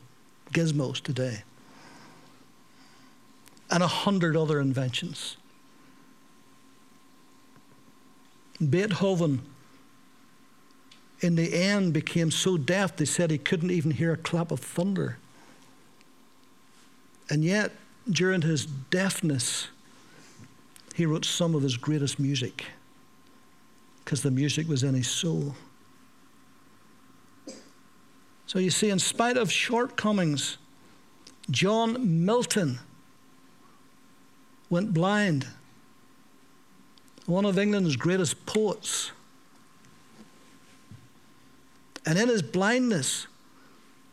gizmos 0.55 1.03
today, 1.03 1.43
and 3.71 3.83
a 3.83 3.87
hundred 3.87 4.35
other 4.35 4.63
inventions. 4.63 5.37
Beethoven 8.59 9.43
in 11.21 11.37
the 11.37 11.55
end 11.55 11.93
became 11.93 12.31
so 12.31 12.57
deaf 12.57 12.97
they 12.97 13.05
said 13.05 13.31
he 13.31 13.39
couldn't 13.39 13.71
even 13.71 13.91
hear 13.91 14.13
a 14.13 14.17
clap 14.17 14.51
of 14.51 14.61
thunder. 14.61 15.19
And 17.29 17.45
yet, 17.45 17.73
during 18.09 18.43
his 18.43 18.67
deafness, 18.67 19.69
he 20.95 21.07
wrote 21.07 21.25
some 21.25 21.55
of 21.55 21.63
his 21.63 21.77
greatest 21.77 22.19
music 22.19 22.67
because 24.05 24.23
the 24.23 24.31
music 24.31 24.69
was 24.69 24.83
in 24.83 24.95
his 24.95 25.09
soul. 25.09 25.55
So 28.47 28.61
you 28.61 28.71
see, 28.71 28.91
in 28.91 29.01
spite 29.01 29.37
of 29.37 29.51
shortcomings, 29.51 30.59
John 31.51 32.25
Milton 32.25 32.79
went 34.71 34.95
blind. 34.95 35.49
One 37.27 37.45
of 37.45 37.59
England's 37.59 37.97
greatest 37.97 38.47
poets. 38.47 39.11
And 42.07 42.19
in 42.19 42.29
his 42.29 42.43
blindness, 42.43 43.27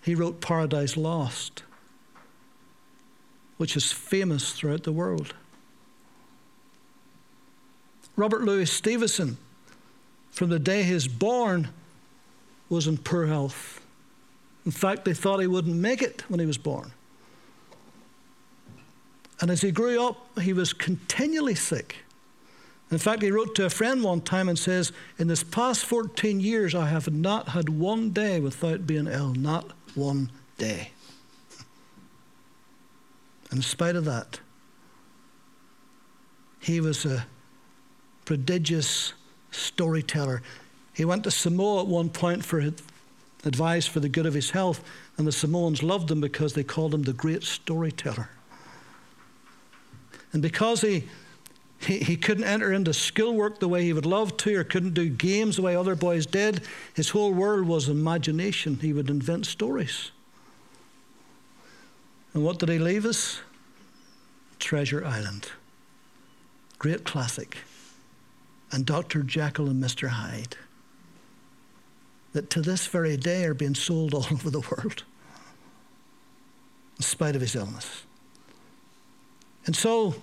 he 0.01 0.15
wrote 0.15 0.41
Paradise 0.41 0.97
Lost, 0.97 1.63
which 3.57 3.77
is 3.77 3.91
famous 3.91 4.51
throughout 4.51 4.83
the 4.83 4.91
world. 4.91 5.35
Robert 8.15 8.43
Louis 8.43 8.69
Stevenson, 8.69 9.37
from 10.31 10.49
the 10.49 10.59
day 10.59 10.83
he 10.83 10.93
was 10.93 11.07
born, 11.07 11.69
was 12.69 12.87
in 12.87 12.97
poor 12.97 13.27
health. 13.27 13.79
In 14.65 14.71
fact, 14.71 15.05
they 15.05 15.13
thought 15.13 15.39
he 15.39 15.47
wouldn't 15.47 15.75
make 15.75 16.01
it 16.01 16.23
when 16.29 16.39
he 16.39 16.45
was 16.45 16.57
born. 16.57 16.91
And 19.39 19.51
as 19.51 19.61
he 19.61 19.71
grew 19.71 20.03
up, 20.03 20.39
he 20.39 20.53
was 20.53 20.73
continually 20.73 21.55
sick. 21.55 21.97
In 22.93 22.99
fact, 22.99 23.23
he 23.23 23.31
wrote 23.31 23.55
to 23.55 23.65
a 23.65 23.71
friend 23.71 24.03
one 24.03 24.21
time 24.21 24.47
and 24.47 24.57
says, 24.57 24.91
In 25.17 25.27
this 25.27 25.43
past 25.43 25.83
14 25.83 26.39
years, 26.39 26.75
I 26.75 26.85
have 26.89 27.11
not 27.11 27.49
had 27.49 27.67
one 27.67 28.11
day 28.11 28.39
without 28.39 28.85
being 28.85 29.07
ill, 29.07 29.33
not 29.33 29.71
one 29.95 30.29
day. 30.59 30.91
In 33.51 33.63
spite 33.63 33.95
of 33.95 34.05
that, 34.05 34.39
he 36.59 36.79
was 36.79 37.03
a 37.03 37.25
prodigious 38.25 39.13
storyteller. 39.49 40.43
He 40.93 41.03
went 41.03 41.23
to 41.23 41.31
Samoa 41.31 41.81
at 41.81 41.87
one 41.87 42.09
point 42.09 42.45
for 42.45 42.59
advice 43.43 43.87
for 43.87 44.01
the 44.01 44.09
good 44.09 44.27
of 44.27 44.35
his 44.35 44.51
health, 44.51 44.83
and 45.17 45.25
the 45.25 45.31
Samoans 45.31 45.81
loved 45.81 46.11
him 46.11 46.21
because 46.21 46.53
they 46.53 46.63
called 46.63 46.93
him 46.93 47.01
the 47.01 47.13
great 47.13 47.41
storyteller. 47.41 48.29
And 50.31 50.43
because 50.43 50.81
he, 50.81 51.05
he, 51.85 51.99
he 51.99 52.15
couldn't 52.15 52.43
enter 52.43 52.71
into 52.71 52.93
schoolwork 52.93 53.59
the 53.59 53.67
way 53.67 53.83
he 53.83 53.93
would 53.93 54.05
love 54.05 54.37
to, 54.37 54.55
or 54.55 54.63
couldn't 54.63 54.93
do 54.93 55.09
games 55.09 55.57
the 55.57 55.61
way 55.61 55.75
other 55.75 55.95
boys 55.95 56.25
did, 56.25 56.61
his 56.93 57.09
whole 57.09 57.33
world 57.33 57.67
was 57.67 57.89
imagination. 57.89 58.77
He 58.79 58.93
would 58.93 59.09
invent 59.09 59.45
stories. 59.45 60.11
And 62.33 62.43
what 62.43 62.59
did 62.59 62.69
he 62.69 62.79
leave 62.79 63.05
us? 63.05 63.41
Treasure 64.59 65.05
Island. 65.05 65.49
Great 66.79 67.03
classic. 67.03 67.57
And 68.71 68.85
Dr. 68.85 69.21
Jekyll 69.21 69.69
and 69.69 69.83
Mr. 69.83 70.07
Hyde 70.07 70.57
that 72.33 72.49
to 72.49 72.61
this 72.61 72.87
very 72.87 73.15
day 73.15 73.45
are 73.45 73.53
being 73.53 73.75
sold 73.75 74.13
all 74.13 74.25
over 74.31 74.49
the 74.49 74.59
world, 74.59 75.03
in 76.97 77.03
spite 77.03 77.35
of 77.35 77.41
his 77.41 77.55
illness. 77.55 78.03
And 79.65 79.75
so, 79.75 80.15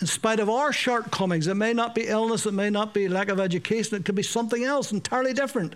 in 0.00 0.06
spite 0.06 0.38
of 0.38 0.48
our 0.48 0.72
shortcomings, 0.72 1.48
it 1.48 1.54
may 1.54 1.72
not 1.72 1.94
be 1.94 2.06
illness, 2.06 2.46
it 2.46 2.54
may 2.54 2.70
not 2.70 2.94
be 2.94 3.08
lack 3.08 3.28
of 3.28 3.40
education, 3.40 3.96
it 3.96 4.04
could 4.04 4.14
be 4.14 4.22
something 4.22 4.62
else 4.62 4.92
entirely 4.92 5.32
different. 5.32 5.74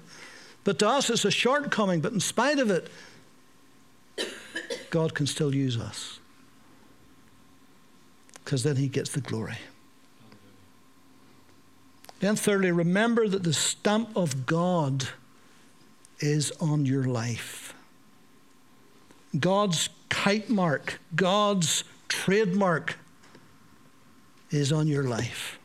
But 0.65 0.79
to 0.79 0.89
us, 0.89 1.11
it's 1.11 1.25
a 1.25 1.31
shortcoming, 1.31 2.01
but 2.01 2.13
in 2.13 2.21
spite 2.21 2.61
of 2.61 2.71
it, 2.71 2.89
God 4.91 5.15
can 5.15 5.27
still 5.27 5.55
use 5.55 5.77
us. 5.77 6.21
Because 8.45 8.63
then 8.63 8.77
he 8.77 8.87
gets 8.87 9.11
the 9.11 9.21
glory. 9.21 9.59
Then, 12.21 12.37
thirdly, 12.37 12.71
remember 12.71 13.27
that 13.27 13.43
the 13.43 13.53
stamp 13.53 14.17
of 14.17 14.47
God 14.47 15.09
is 16.21 16.53
on 16.61 16.87
your 16.87 17.05
life. 17.05 17.75
God's 19.39 19.89
kite 20.09 20.49
mark, 20.49 21.01
God's 21.17 21.83
trademark 22.07 22.99
is 24.53 24.73
on 24.73 24.87
your 24.87 25.05
life. 25.05 25.59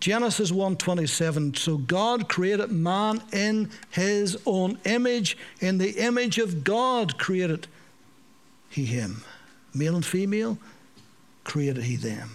Genesis 0.00 0.50
1:27 0.50 1.56
So 1.56 1.76
God 1.76 2.28
created 2.28 2.70
man 2.70 3.22
in 3.32 3.70
his 3.90 4.38
own 4.46 4.78
image. 4.84 5.36
In 5.60 5.78
the 5.78 5.90
image 5.98 6.38
of 6.38 6.64
God 6.64 7.18
created 7.18 7.66
he 8.68 8.84
him. 8.84 9.24
Male 9.74 9.96
and 9.96 10.06
female 10.06 10.58
created 11.44 11.84
he 11.84 11.96
them. 11.96 12.30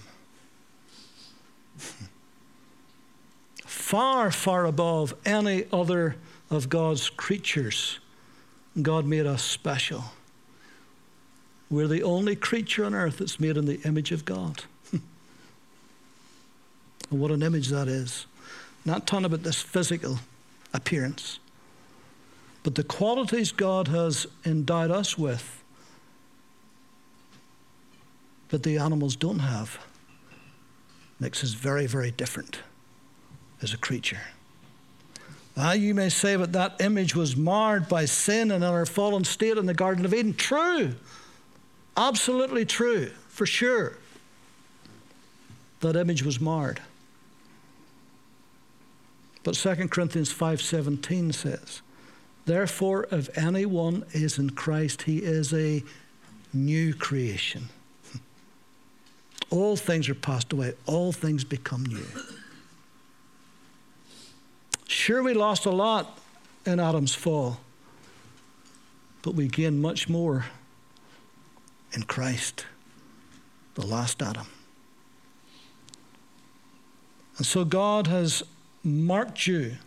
Far 3.66 4.32
far 4.32 4.66
above 4.66 5.14
any 5.26 5.66
other 5.72 6.18
of 6.50 6.70
God's 6.70 7.10
creatures 7.10 8.00
God 8.82 9.06
made 9.06 9.26
us 9.26 9.44
special 9.44 10.04
we're 11.70 11.88
the 11.88 12.04
only 12.04 12.36
creature 12.36 12.86
on 12.86 12.94
earth 12.94 13.18
that's 13.18 13.40
made 13.40 13.58
in 13.58 13.66
the 13.66 13.82
image 13.82 14.12
of 14.12 14.26
God. 14.26 14.64
and 14.92 15.02
what 17.10 17.32
an 17.32 17.44
image 17.44 17.68
that 17.70 17.88
is. 17.88 18.26
Not 18.86 19.06
talking 19.06 19.26
about 19.26 19.44
this 19.44 19.62
physical 19.62 20.20
appearance, 20.74 21.40
but 22.64 22.76
the 22.76 22.84
qualities 22.84 23.52
God 23.52 23.90
has 23.90 24.28
endowed 24.46 24.92
us 24.92 25.18
with 25.18 25.62
that 28.50 28.64
the 28.64 28.78
animals 28.78 29.16
don't 29.16 29.40
have 29.40 29.78
makes 31.20 31.44
us 31.44 31.52
very, 31.52 31.86
very 31.86 32.12
different 32.12 32.60
as 33.62 33.74
a 33.74 33.78
creature. 33.78 34.22
Ah, 35.58 35.74
you 35.74 35.96
may 35.96 36.10
say 36.10 36.36
that 36.36 36.54
that 36.54 36.80
image 36.80 37.16
was 37.16 37.36
marred 37.36 37.90
by 37.90 38.06
sin 38.06 38.52
and 38.52 38.64
our 38.64 38.86
fallen 38.86 39.24
state 39.24 39.58
in 39.58 39.66
the 39.66 39.74
Garden 39.74 40.06
of 40.06 40.14
Eden. 40.14 40.36
True. 40.36 40.94
Absolutely 41.98 42.64
true, 42.64 43.12
for 43.28 43.48
sure. 43.48 43.98
That 45.80 45.96
image 45.96 46.22
was 46.22 46.40
marred. 46.40 46.80
But 49.44 49.56
2 49.56 49.90
Corinthians 49.90 50.32
5:17 50.32 51.34
says, 51.34 51.82
"Therefore 52.46 53.08
if 53.12 53.36
anyone 53.36 54.06
is 54.12 54.38
in 54.38 54.52
Christ, 54.52 55.04
he 55.04 55.24
is 55.24 55.52
a 55.54 55.84
new 56.54 56.94
creation. 56.94 57.70
All 59.50 59.76
things 59.76 60.08
are 60.10 60.16
passed 60.16 60.54
away, 60.54 60.76
all 60.86 61.12
things 61.12 61.44
become 61.44 61.86
new." 61.86 62.06
Sure 64.88 65.24
we 65.24 65.34
lost 65.34 65.66
a 65.66 65.72
lot 65.72 66.20
in 66.66 66.80
Adam's 66.80 67.16
fall, 67.16 67.62
but 69.22 69.34
we 69.34 69.48
gained 69.48 69.82
much 69.82 70.10
more 70.10 70.48
in 71.94 72.04
Christ, 72.04 72.66
the 73.76 73.86
last 73.86 74.22
Adam. 74.22 74.48
And 77.38 77.46
so 77.46 77.64
God 77.64 78.08
has 78.08 78.44
marked 78.84 79.48
you. 79.48 79.78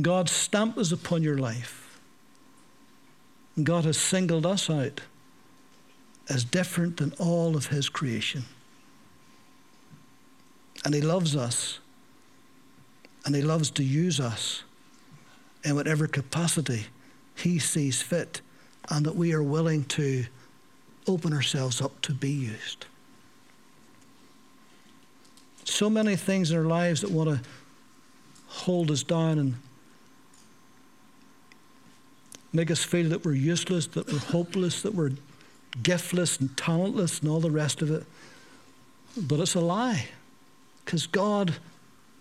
God's 0.00 0.32
stamp 0.32 0.76
is 0.76 0.90
upon 0.90 1.22
your 1.22 1.38
life. 1.38 2.00
God 3.62 3.84
has 3.84 3.96
singled 3.96 4.44
us 4.44 4.68
out 4.68 5.02
as 6.28 6.42
different 6.44 6.96
than 6.96 7.12
all 7.18 7.56
of 7.56 7.66
His 7.66 7.88
creation. 7.88 8.44
And 10.84 10.94
He 10.94 11.00
loves 11.00 11.36
us. 11.36 11.78
And 13.24 13.34
He 13.34 13.42
loves 13.42 13.70
to 13.72 13.84
use 13.84 14.18
us 14.18 14.64
in 15.62 15.76
whatever 15.76 16.08
capacity 16.08 16.86
He 17.36 17.58
sees 17.58 18.02
fit 18.02 18.40
and 18.90 19.06
that 19.06 19.16
we 19.16 19.32
are 19.32 19.42
willing 19.42 19.84
to 19.84 20.24
open 21.06 21.32
ourselves 21.32 21.80
up 21.80 22.00
to 22.02 22.12
be 22.12 22.30
used. 22.30 22.86
So 25.64 25.88
many 25.88 26.16
things 26.16 26.50
in 26.50 26.58
our 26.58 26.64
lives 26.64 27.00
that 27.00 27.10
want 27.10 27.30
to 27.30 27.40
hold 28.46 28.90
us 28.90 29.02
down 29.02 29.38
and 29.38 29.54
make 32.52 32.70
us 32.70 32.84
feel 32.84 33.08
that 33.08 33.24
we're 33.24 33.32
useless, 33.32 33.86
that 33.88 34.06
we're 34.10 34.18
hopeless, 34.18 34.82
that 34.82 34.94
we're 34.94 35.12
giftless 35.82 36.40
and 36.40 36.56
talentless 36.56 37.20
and 37.20 37.28
all 37.28 37.40
the 37.40 37.50
rest 37.50 37.82
of 37.82 37.90
it. 37.90 38.04
But 39.16 39.40
it's 39.40 39.54
a 39.54 39.60
lie 39.60 40.08
because 40.84 41.06
God 41.06 41.56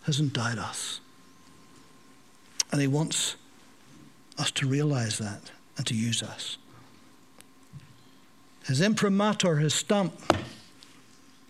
has 0.04 0.19
endowed 0.19 0.58
us. 0.58 0.99
And 2.71 2.82
He 2.82 2.88
wants 2.88 3.36
us 4.39 4.49
to 4.52 4.67
realize 4.67 5.19
that 5.19 5.52
and 5.77 5.86
to 5.88 5.95
use 5.95 6.21
us. 6.21 6.57
His 8.65 8.81
imprimatur, 8.81 9.57
his 9.57 9.73
stamp, 9.73 10.13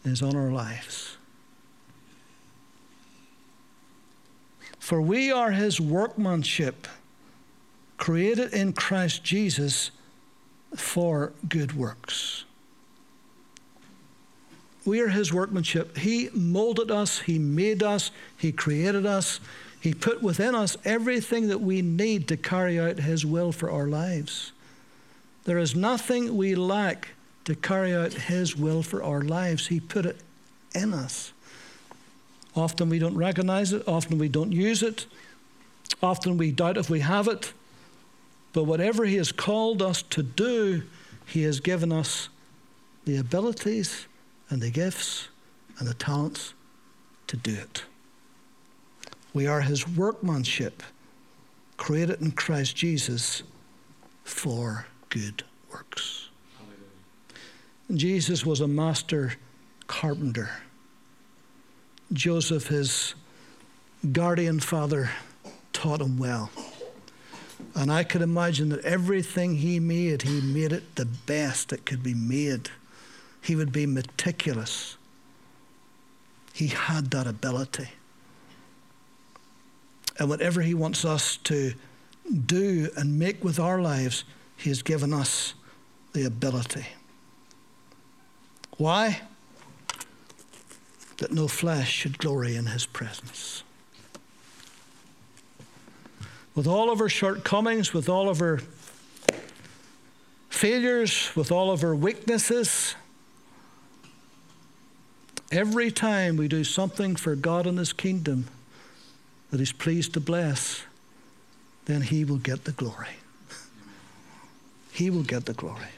is 0.04 0.22
on 0.22 0.36
our 0.36 0.52
lives. 0.52 1.18
For 4.80 5.02
we 5.02 5.32
are 5.32 5.52
his 5.52 5.80
workmanship, 5.80 6.88
created 7.98 8.54
in 8.54 8.74
Christ 8.74 9.24
Jesus 9.24 9.92
for 10.76 11.32
good 11.48 11.78
works. 11.78 12.44
We 14.86 15.00
are 15.00 15.08
his 15.08 15.32
workmanship. 15.32 15.98
He 15.98 16.30
molded 16.34 16.92
us, 16.92 17.20
he 17.20 17.40
made 17.40 17.82
us, 17.82 18.12
he 18.36 18.52
created 18.52 19.06
us, 19.06 19.40
he 19.84 19.94
put 19.94 20.24
within 20.24 20.56
us 20.56 20.78
everything 20.86 21.50
that 21.50 21.60
we 21.60 21.82
need 21.82 22.30
to 22.30 22.38
carry 22.38 22.80
out 22.80 23.00
his 23.00 23.26
will 23.26 23.52
for 23.52 23.70
our 23.70 23.86
lives. 23.86 24.54
There 25.44 25.58
is 25.58 25.76
nothing 25.76 26.38
we 26.38 26.56
lack 26.56 27.10
to 27.44 27.54
carry 27.54 27.94
out 27.94 28.14
his 28.14 28.56
will 28.56 28.82
for 28.82 29.04
our 29.04 29.22
lives. 29.22 29.68
He 29.68 29.82
put 29.82 30.06
it 30.06 30.22
in 30.74 30.94
us. 30.94 31.34
Often 32.56 32.88
we 32.88 32.98
don't 32.98 33.18
recognize 33.18 33.74
it, 33.74 33.86
often 33.86 34.18
we 34.18 34.30
don't 34.30 34.54
use 34.54 34.84
it, 34.84 35.06
often 36.02 36.38
we 36.38 36.54
doubt 36.54 36.78
if 36.78 36.90
we 36.90 37.02
have 37.02 37.28
it. 37.28 37.52
But 38.54 38.64
whatever 38.64 39.04
He 39.04 39.18
has 39.18 39.34
called 39.34 39.82
us 39.82 40.02
to 40.04 40.24
do, 40.24 40.84
He 41.26 41.44
has 41.44 41.60
given 41.60 41.92
us 41.92 42.30
the 43.04 43.18
abilities 43.18 44.08
and 44.50 44.62
the 44.62 44.70
gifts 44.70 45.28
and 45.78 45.86
the 45.90 45.94
talents 45.94 46.54
to 47.28 47.36
do 47.36 47.54
it. 47.54 47.84
We 49.34 49.48
are 49.48 49.62
His 49.62 49.88
workmanship, 49.88 50.84
created 51.78 52.22
in 52.22 52.32
Christ 52.32 52.76
Jesus 52.76 53.44
for 54.24 54.86
good 55.10 55.44
works. 55.72 56.30
Jesus 57.94 58.46
was 58.46 58.62
a 58.62 58.68
master 58.68 59.34
carpenter. 59.88 60.50
Joseph, 62.12 62.68
his 62.68 63.16
guardian 64.12 64.60
father, 64.60 65.10
taught 65.72 66.02
him 66.02 66.18
well. 66.18 66.50
And 67.76 67.92
I 67.92 68.04
could 68.04 68.22
imagine 68.22 68.70
that 68.70 68.84
everything 68.86 69.56
he 69.56 69.80
made, 69.80 70.24
he 70.24 70.42
made 70.42 70.72
it 70.72 70.96
the 70.96 71.06
best 71.06 71.70
that 71.70 71.86
could 71.86 72.04
be 72.04 72.14
made. 72.14 72.70
He 73.42 73.56
would 73.56 73.72
be 73.72 73.86
meticulous. 73.86 74.98
He 76.54 76.68
had 76.68 77.12
that 77.12 77.26
ability. 77.26 77.90
And 80.20 80.30
whatever 80.30 80.62
he 80.62 80.74
wants 80.74 81.06
us 81.06 81.38
to 81.38 81.74
do 82.46 82.90
and 82.96 83.18
make 83.18 83.44
with 83.44 83.60
our 83.60 83.82
lives, 83.82 84.24
he 84.56 84.70
has 84.70 84.82
given 84.82 85.14
us 85.14 85.54
the 86.14 86.26
ability. 86.26 86.86
Why? 88.78 89.22
that 91.24 91.32
no 91.32 91.48
flesh 91.48 91.90
should 91.90 92.18
glory 92.18 92.56
in 92.58 92.66
his 92.66 92.86
presence. 92.86 93.64
With 96.54 96.68
all 96.68 96.92
of 96.92 97.00
our 97.00 97.08
shortcomings, 97.08 97.94
with 97.94 98.10
all 98.10 98.28
of 98.28 98.42
our 98.42 98.60
failures, 100.50 101.32
with 101.34 101.50
all 101.50 101.72
of 101.72 101.82
our 101.82 101.96
weaknesses, 101.96 102.96
every 105.50 105.92
time 105.92 106.36
we 106.36 106.50
do 106.50 106.66
something 106.66 107.16
for 107.16 107.36
God 107.36 107.66
and 107.66 107.78
his 107.78 107.94
kingdom 107.94 108.48
that 109.54 109.60
he's 109.60 109.72
pleased 109.72 110.16
to 110.16 110.20
bless, 110.20 110.82
then 111.86 112.02
he 112.02 112.26
will 112.26 112.40
get 112.40 112.64
the 112.64 112.72
glory. 112.72 113.18
He 114.92 115.12
will 115.12 115.22
get 115.22 115.46
the 115.46 115.54
glory. 115.54 115.92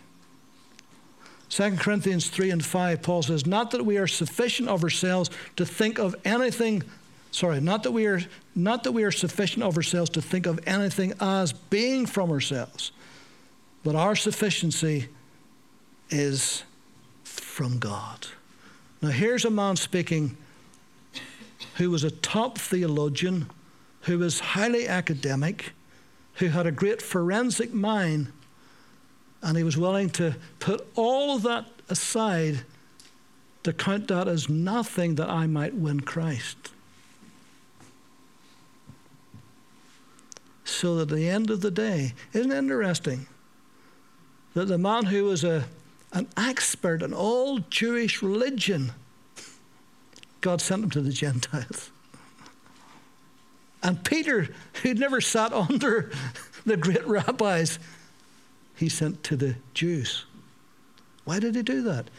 2 1.47 1.77
Corinthians 1.77 2.27
3 2.27 2.49
and 2.49 2.65
5, 2.65 3.01
Paul 3.01 3.23
says, 3.23 3.45
Not 3.45 3.71
that 3.71 3.85
we 3.85 3.97
are 3.97 4.07
sufficient 4.07 4.67
of 4.67 4.83
ourselves 4.83 5.29
to 5.55 5.65
think 5.65 5.99
of 5.99 6.17
anything, 6.25 6.83
sorry, 7.31 7.61
not 7.61 7.83
that 7.83 7.91
we 7.91 8.07
are 8.07 8.19
not 8.55 8.83
that 8.83 8.91
we 8.91 9.03
are 9.03 9.11
sufficient 9.11 9.63
of 9.63 9.77
ourselves 9.77 10.09
to 10.09 10.21
think 10.21 10.47
of 10.47 10.59
anything 10.67 11.13
as 11.21 11.53
being 11.53 12.05
from 12.05 12.31
ourselves, 12.31 12.91
but 13.85 13.95
our 13.95 14.17
sufficiency 14.17 15.07
is 16.09 16.63
from 17.23 17.79
God. 17.79 18.27
Now 19.01 19.11
here's 19.11 19.45
a 19.45 19.49
man 19.49 19.77
speaking 19.77 20.35
who 21.75 21.89
was 21.89 22.03
a 22.03 22.11
top 22.11 22.57
theologian, 22.57 23.49
who 24.01 24.19
was 24.19 24.39
highly 24.39 24.87
academic, 24.87 25.73
who 26.35 26.47
had 26.47 26.65
a 26.65 26.71
great 26.71 27.01
forensic 27.01 27.73
mind 27.73 28.31
and 29.45 29.55
he 29.55 29.63
was 29.63 29.77
willing 29.77 30.09
to 30.09 30.35
put 30.59 30.87
all 30.95 31.35
of 31.35 31.43
that 31.43 31.65
aside 31.87 32.63
to 33.61 33.71
count 33.71 34.07
that 34.07 34.27
as 34.27 34.49
nothing 34.49 35.15
that 35.15 35.29
I 35.29 35.45
might 35.45 35.75
win 35.75 35.99
Christ. 35.99 36.71
So 40.63 40.95
that 40.95 41.11
at 41.11 41.15
the 41.15 41.29
end 41.29 41.51
of 41.51 41.61
the 41.61 41.69
day, 41.69 42.13
isn't 42.33 42.51
it 42.51 42.57
interesting 42.57 43.27
that 44.55 44.65
the 44.65 44.79
man 44.79 45.05
who 45.05 45.25
was 45.25 45.43
a, 45.43 45.65
an 46.11 46.27
expert 46.35 47.03
in 47.03 47.13
all 47.13 47.59
Jewish 47.69 48.23
religion, 48.23 48.93
God 50.45 50.61
sent 50.61 50.83
him 50.83 50.89
to 50.91 51.01
the 51.01 51.11
Gentiles. 51.11 51.89
And 53.81 54.03
Peter, 54.03 54.49
who'd 54.83 54.99
never 54.99 55.19
sat 55.19 55.51
under 55.71 56.11
the 56.67 56.77
great 56.77 57.03
rabbis, 57.07 57.79
he 58.75 58.87
sent 58.87 59.23
to 59.23 59.35
the 59.35 59.55
Jews. 59.73 60.25
Why 61.23 61.39
did 61.39 61.55
he 61.55 61.63
do 61.63 61.81
that? 61.81 62.11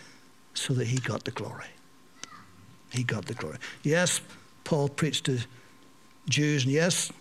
So 0.55 0.75
that 0.75 0.89
he 0.89 0.99
got 0.99 1.23
the 1.23 1.31
glory. 1.31 1.69
He 2.91 3.05
got 3.05 3.27
the 3.27 3.35
glory. 3.35 3.59
Yes, 3.85 4.21
Paul 4.65 4.89
preached 4.89 5.27
to 5.27 5.39
Jews, 6.29 6.65
and 6.65 6.73
yes, 6.73 7.13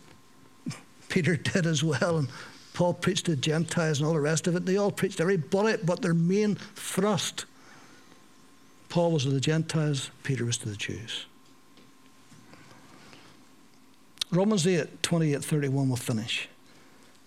Peter 1.10 1.36
did 1.54 1.68
as 1.68 1.84
well, 1.84 2.18
and 2.18 2.30
Paul 2.74 2.96
preached 2.96 3.28
to 3.28 3.36
Gentiles 3.36 4.00
and 4.00 4.08
all 4.08 4.14
the 4.16 4.20
rest 4.20 4.48
of 4.48 4.56
it. 4.56 4.66
They 4.66 4.78
all 4.78 4.92
preached 4.92 5.22
everybody, 5.22 5.78
but 5.84 6.02
their 6.02 6.16
main 6.16 6.56
thrust. 6.56 7.46
Paul 8.96 9.12
was 9.12 9.24
to 9.24 9.30
the 9.30 9.42
Gentiles, 9.42 10.10
Peter 10.24 10.46
was 10.46 10.56
to 10.60 10.70
the 10.70 10.78
Jews. 10.78 11.26
Romans 14.32 14.66
8, 14.66 15.04
28, 15.04 15.44
31 15.44 15.90
will 15.90 15.98
finish. 15.98 16.48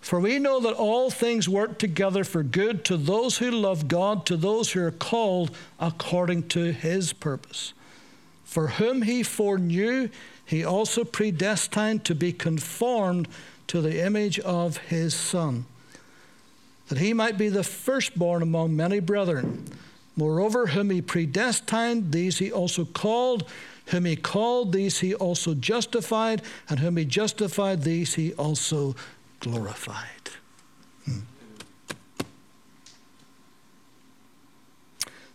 For 0.01 0.19
we 0.19 0.39
know 0.39 0.59
that 0.61 0.73
all 0.73 1.11
things 1.11 1.47
work 1.47 1.77
together 1.77 2.23
for 2.23 2.41
good 2.41 2.83
to 2.85 2.97
those 2.97 3.37
who 3.37 3.51
love 3.51 3.87
God, 3.87 4.25
to 4.25 4.35
those 4.35 4.71
who 4.71 4.81
are 4.81 4.89
called 4.89 5.55
according 5.79 6.47
to 6.47 6.71
his 6.71 7.13
purpose. 7.13 7.73
For 8.43 8.69
whom 8.69 9.03
he 9.03 9.21
foreknew, 9.21 10.09
he 10.43 10.65
also 10.65 11.03
predestined 11.03 12.03
to 12.05 12.15
be 12.15 12.33
conformed 12.33 13.27
to 13.67 13.79
the 13.79 14.03
image 14.03 14.39
of 14.39 14.77
his 14.77 15.13
Son, 15.13 15.67
that 16.87 16.97
he 16.97 17.13
might 17.13 17.37
be 17.37 17.47
the 17.47 17.63
firstborn 17.63 18.41
among 18.41 18.75
many 18.75 18.99
brethren. 18.99 19.67
Moreover, 20.19 20.67
whom 20.67 20.89
he 20.89 21.01
predestined, 21.01 22.11
these 22.11 22.39
he 22.39 22.51
also 22.51 22.83
called. 22.83 23.47
Whom 23.85 24.03
he 24.03 24.17
called, 24.17 24.73
these 24.73 24.99
he 24.99 25.15
also 25.15 25.53
justified. 25.53 26.41
And 26.67 26.79
whom 26.79 26.97
he 26.97 27.05
justified, 27.05 27.83
these 27.83 28.15
he 28.15 28.33
also 28.33 28.97
glorified. 29.39 30.29
Hmm. 31.05 31.19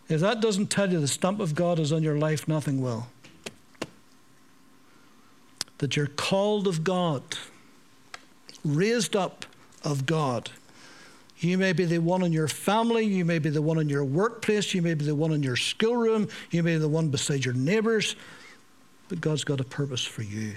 If 0.07 0.21
that 0.21 0.43
doesn't 0.43 0.67
tell 0.67 0.93
you 0.93 1.01
the 1.01 1.09
stamp 1.09 1.41
of 1.41 1.55
God 1.55 1.79
is 1.79 1.91
on 1.91 2.03
your 2.03 2.19
life, 2.19 2.47
nothing 2.47 2.83
will. 2.83 3.07
That 5.79 5.97
you're 5.97 6.09
called 6.09 6.69
of 6.69 6.85
God, 6.85 7.23
raised 8.63 9.17
up 9.17 9.47
of 9.83 10.05
God. 10.05 10.51
You 11.45 11.59
may 11.59 11.75
be 11.75 11.85
the 11.85 11.99
one 11.99 12.23
in 12.23 12.33
your 12.33 12.49
family, 12.49 13.05
you 13.05 13.25
may 13.25 13.39
be 13.39 13.51
the 13.51 13.61
one 13.61 13.79
in 13.79 13.89
your 13.89 14.05
workplace, 14.05 14.73
you 14.73 14.81
may 14.81 14.95
be 14.95 15.05
the 15.05 15.15
one 15.15 15.31
in 15.31 15.43
your 15.43 15.57
schoolroom, 15.57 16.29
you 16.51 16.63
may 16.63 16.75
be 16.75 16.79
the 16.79 16.89
one 16.89 17.11
beside 17.11 17.45
your 17.45 17.55
neighbors, 17.55 18.17
but 19.09 19.21
God's 19.21 19.45
got 19.45 19.61
a 19.61 19.65
purpose 19.65 20.05
for 20.05 20.23
you 20.23 20.55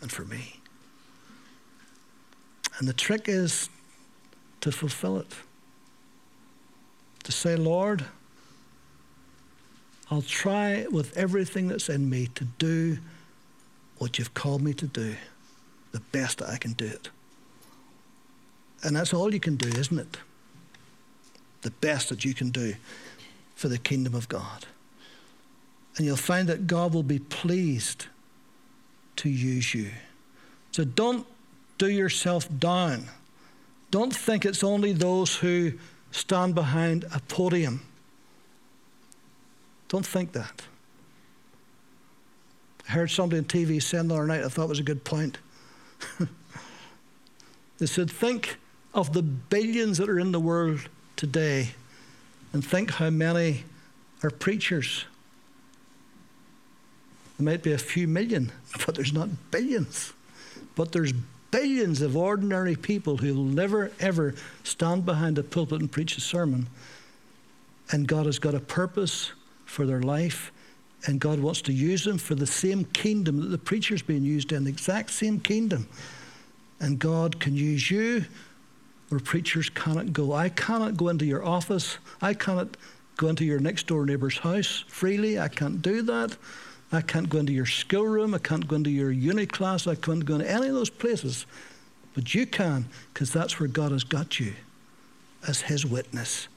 and 0.00 0.10
for 0.10 0.24
me. 0.24 0.56
And 2.78 2.88
the 2.88 2.92
trick 2.92 3.28
is 3.28 3.70
to 4.60 4.72
fulfill 4.72 5.18
it. 5.18 5.32
To 7.24 7.32
say, 7.32 7.54
Lord, 7.54 8.04
I'll 10.10 10.22
try 10.22 10.86
with 10.90 11.16
everything 11.16 11.68
that's 11.68 11.88
in 11.88 12.10
me 12.10 12.28
to 12.34 12.44
do 12.44 12.98
what 13.98 14.18
you've 14.18 14.34
called 14.34 14.62
me 14.62 14.74
to 14.74 14.86
do, 14.86 15.16
the 15.92 16.00
best 16.00 16.38
that 16.38 16.50
I 16.50 16.58
can 16.58 16.72
do 16.72 16.86
it. 16.86 17.08
And 18.86 18.94
that's 18.94 19.12
all 19.12 19.34
you 19.34 19.40
can 19.40 19.56
do, 19.56 19.66
isn't 19.66 19.98
it? 19.98 20.16
The 21.62 21.72
best 21.72 22.08
that 22.10 22.24
you 22.24 22.34
can 22.34 22.50
do 22.50 22.76
for 23.56 23.66
the 23.66 23.78
kingdom 23.78 24.14
of 24.14 24.28
God. 24.28 24.64
And 25.96 26.06
you'll 26.06 26.16
find 26.16 26.48
that 26.48 26.68
God 26.68 26.94
will 26.94 27.02
be 27.02 27.18
pleased 27.18 28.06
to 29.16 29.28
use 29.28 29.74
you. 29.74 29.90
So 30.70 30.84
don't 30.84 31.26
do 31.78 31.88
yourself 31.88 32.48
down. 32.60 33.08
Don't 33.90 34.14
think 34.14 34.44
it's 34.44 34.62
only 34.62 34.92
those 34.92 35.34
who 35.34 35.72
stand 36.12 36.54
behind 36.54 37.06
a 37.12 37.18
podium. 37.26 37.82
Don't 39.88 40.06
think 40.06 40.30
that. 40.32 40.62
I 42.88 42.92
heard 42.92 43.10
somebody 43.10 43.38
on 43.38 43.46
TV 43.46 43.82
saying 43.82 44.06
the 44.08 44.14
other 44.14 44.26
night, 44.26 44.44
I 44.44 44.48
thought 44.48 44.68
was 44.68 44.78
a 44.78 44.84
good 44.84 45.02
point. 45.02 45.38
they 47.78 47.86
said, 47.86 48.08
Think 48.08 48.58
of 48.96 49.12
the 49.12 49.22
billions 49.22 49.98
that 49.98 50.08
are 50.08 50.18
in 50.18 50.32
the 50.32 50.40
world 50.40 50.88
today 51.16 51.68
and 52.54 52.64
think 52.64 52.92
how 52.92 53.10
many 53.10 53.64
are 54.22 54.30
preachers. 54.30 55.04
There 57.38 57.44
might 57.44 57.62
be 57.62 57.72
a 57.72 57.78
few 57.78 58.08
million, 58.08 58.50
but 58.86 58.94
there's 58.94 59.12
not 59.12 59.28
billions. 59.50 60.14
But 60.74 60.92
there's 60.92 61.12
billions 61.50 62.00
of 62.00 62.16
ordinary 62.16 62.74
people 62.74 63.18
who 63.18 63.34
will 63.34 63.44
never, 63.44 63.92
ever 64.00 64.34
stand 64.64 65.04
behind 65.04 65.36
a 65.36 65.42
pulpit 65.42 65.80
and 65.80 65.92
preach 65.92 66.16
a 66.16 66.22
sermon. 66.22 66.66
And 67.92 68.08
God 68.08 68.24
has 68.24 68.38
got 68.38 68.54
a 68.54 68.60
purpose 68.60 69.32
for 69.66 69.84
their 69.84 70.00
life, 70.00 70.52
and 71.06 71.20
God 71.20 71.38
wants 71.38 71.60
to 71.62 71.72
use 71.72 72.02
them 72.04 72.16
for 72.16 72.34
the 72.34 72.46
same 72.46 72.84
kingdom 72.86 73.42
that 73.42 73.48
the 73.48 73.58
preacher's 73.58 74.00
being 74.00 74.24
used 74.24 74.52
in, 74.52 74.64
the 74.64 74.70
exact 74.70 75.10
same 75.10 75.38
kingdom. 75.38 75.86
And 76.80 76.98
God 76.98 77.38
can 77.38 77.54
use 77.54 77.90
you 77.90 78.24
where 79.08 79.20
preachers 79.20 79.70
cannot 79.70 80.12
go. 80.12 80.32
I 80.32 80.48
cannot 80.48 80.96
go 80.96 81.08
into 81.08 81.24
your 81.24 81.44
office. 81.44 81.98
I 82.20 82.34
cannot 82.34 82.76
go 83.16 83.28
into 83.28 83.44
your 83.44 83.60
next 83.60 83.86
door 83.86 84.04
neighbor's 84.04 84.38
house 84.38 84.84
freely. 84.88 85.38
I 85.38 85.48
can't 85.48 85.80
do 85.80 86.02
that. 86.02 86.36
I 86.92 87.00
can't 87.00 87.28
go 87.28 87.38
into 87.38 87.52
your 87.52 87.66
schoolroom. 87.66 88.34
I 88.34 88.38
can't 88.38 88.68
go 88.68 88.76
into 88.76 88.90
your 88.90 89.10
uni 89.10 89.46
class. 89.46 89.86
I 89.86 89.94
can't 89.94 90.24
go 90.24 90.34
into 90.34 90.50
any 90.50 90.68
of 90.68 90.74
those 90.74 90.90
places. 90.90 91.46
But 92.14 92.34
you 92.34 92.46
can, 92.46 92.86
because 93.12 93.32
that's 93.32 93.60
where 93.60 93.68
God 93.68 93.92
has 93.92 94.04
got 94.04 94.40
you 94.40 94.54
as 95.46 95.62
His 95.62 95.84
witness, 95.84 96.48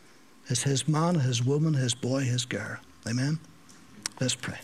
as 0.49 0.63
His 0.63 0.87
man, 0.87 1.15
His 1.15 1.43
woman, 1.43 1.73
His 1.73 1.93
boy, 1.93 2.21
His 2.21 2.45
girl. 2.45 2.77
Amen? 3.07 3.39
Let's 4.19 4.35
pray. 4.35 4.59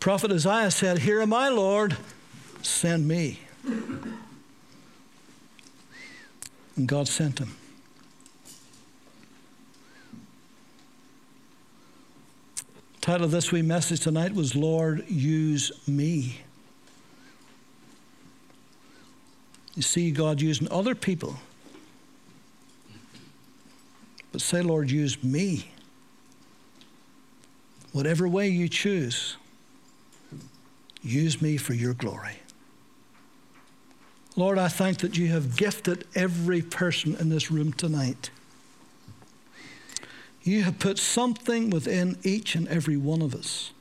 Prophet 0.00 0.30
Isaiah 0.32 0.70
said, 0.70 0.98
Here 0.98 1.20
am 1.20 1.32
I, 1.32 1.48
Lord, 1.48 1.96
send 2.62 3.08
me. 3.08 3.40
And 6.76 6.86
God 6.86 7.08
sent 7.08 7.40
him. 7.40 7.56
Title 13.00 13.24
of 13.24 13.30
this 13.30 13.50
wee 13.50 13.62
message 13.62 14.00
tonight 14.00 14.34
was 14.34 14.54
Lord, 14.54 15.08
use 15.08 15.72
me. 15.88 16.42
You 19.74 19.82
see 19.82 20.10
God 20.10 20.40
using 20.40 20.70
other 20.70 20.94
people. 20.94 21.36
But 24.30 24.40
say, 24.40 24.60
Lord, 24.60 24.90
use 24.90 25.22
me. 25.24 25.70
Whatever 27.92 28.28
way 28.28 28.48
you 28.48 28.68
choose, 28.68 29.36
use 31.08 31.40
me 31.40 31.56
for 31.56 31.74
your 31.74 31.94
glory. 31.94 32.36
Lord, 34.36 34.58
I 34.58 34.68
thank 34.68 34.98
that 34.98 35.16
you 35.18 35.28
have 35.28 35.56
gifted 35.56 36.06
every 36.14 36.62
person 36.62 37.16
in 37.16 37.28
this 37.28 37.50
room 37.50 37.72
tonight. 37.72 38.30
You 40.42 40.62
have 40.62 40.78
put 40.78 40.98
something 40.98 41.70
within 41.70 42.16
each 42.22 42.54
and 42.54 42.68
every 42.68 42.96
one 42.96 43.20
of 43.20 43.34
us. 43.34 43.72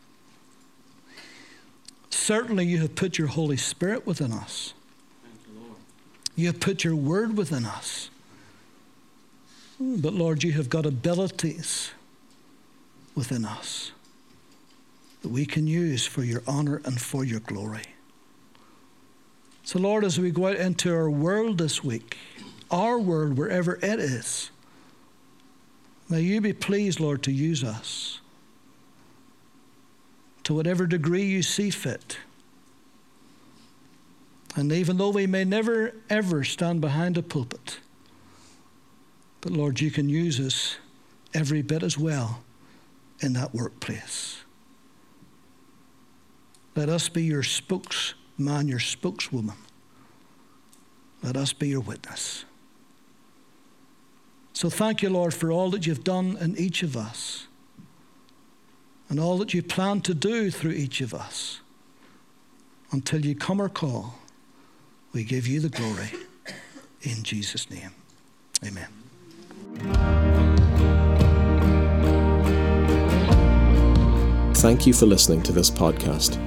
Certainly, 2.10 2.66
you 2.66 2.80
have 2.80 2.96
put 2.96 3.18
your 3.18 3.28
Holy 3.28 3.56
Spirit 3.56 4.08
within 4.08 4.32
us. 4.32 4.74
You 6.36 6.48
have 6.48 6.60
put 6.60 6.84
your 6.84 6.96
word 6.96 7.38
within 7.38 7.66
us. 7.66 8.10
But 9.80 10.14
Lord, 10.14 10.44
you 10.44 10.54
have 10.54 10.70
got 10.70 10.86
abilities 10.86 11.92
within 13.16 13.46
us 13.46 13.92
that 15.28 15.34
we 15.34 15.46
can 15.46 15.68
use 15.68 16.06
for 16.08 16.24
your 16.24 16.42
honor 16.48 16.82
and 16.86 17.02
for 17.02 17.26
your 17.26 17.42
glory. 17.42 17.84
So, 19.66 19.78
Lord, 19.78 20.06
as 20.06 20.18
we 20.18 20.32
go 20.32 20.48
out 20.48 20.56
into 20.56 20.96
our 20.96 21.10
world 21.10 21.58
this 21.58 21.84
week, 21.84 22.16
our 22.72 22.98
world, 22.98 23.38
wherever 23.38 23.76
it 23.76 24.00
is, 24.00 24.52
may 26.08 26.22
you 26.22 26.40
be 26.40 26.54
pleased, 26.54 27.02
Lord, 27.02 27.24
to 27.24 27.34
use 27.34 27.62
us 27.62 28.22
to 30.46 30.54
whatever 30.54 30.88
degree 30.88 31.26
you 31.26 31.44
see 31.44 31.72
fit. 31.72 32.20
And 34.56 34.72
even 34.72 34.96
though 34.96 35.10
we 35.10 35.28
may 35.28 35.44
never, 35.44 35.94
ever 36.10 36.46
stand 36.46 36.80
behind 36.80 37.18
a 37.18 37.22
pulpit, 37.22 37.80
but 39.42 39.52
Lord, 39.52 39.82
you 39.82 39.92
can 39.92 40.08
use 40.08 40.40
us 40.40 40.78
every 41.34 41.64
bit 41.64 41.84
as 41.84 41.98
well 41.98 42.44
in 43.20 43.34
that 43.34 43.54
workplace. 43.54 44.37
Let 46.78 46.90
us 46.90 47.10
be 47.10 47.24
your 47.24 47.42
spokesman, 47.42 48.68
your 48.68 48.78
spokeswoman. 48.78 49.58
Let 51.24 51.36
us 51.36 51.52
be 51.52 51.70
your 51.70 51.80
witness. 51.80 52.46
So 54.54 54.70
thank 54.70 55.02
you, 55.02 55.10
Lord, 55.10 55.34
for 55.34 55.52
all 55.52 55.72
that 55.72 55.88
you've 55.88 56.04
done 56.04 56.38
in 56.40 56.56
each 56.56 56.84
of 56.84 56.96
us 56.96 57.48
and 59.10 59.20
all 59.20 59.40
that 59.40 59.56
you 59.56 59.64
plan 59.64 60.02
to 60.02 60.14
do 60.14 60.52
through 60.52 60.74
each 60.74 61.02
of 61.02 61.16
us. 61.16 61.62
Until 62.92 63.26
you 63.26 63.34
come 63.34 63.60
or 63.60 63.70
call, 63.70 64.20
we 65.14 65.24
give 65.24 65.48
you 65.48 65.60
the 65.60 65.70
glory. 65.70 66.12
In 67.02 67.24
Jesus' 67.24 67.72
name, 67.72 67.92
amen. 68.64 68.88
Thank 74.54 74.86
you 74.86 74.94
for 74.94 75.08
listening 75.08 75.42
to 75.42 75.52
this 75.52 75.72
podcast. 75.72 76.47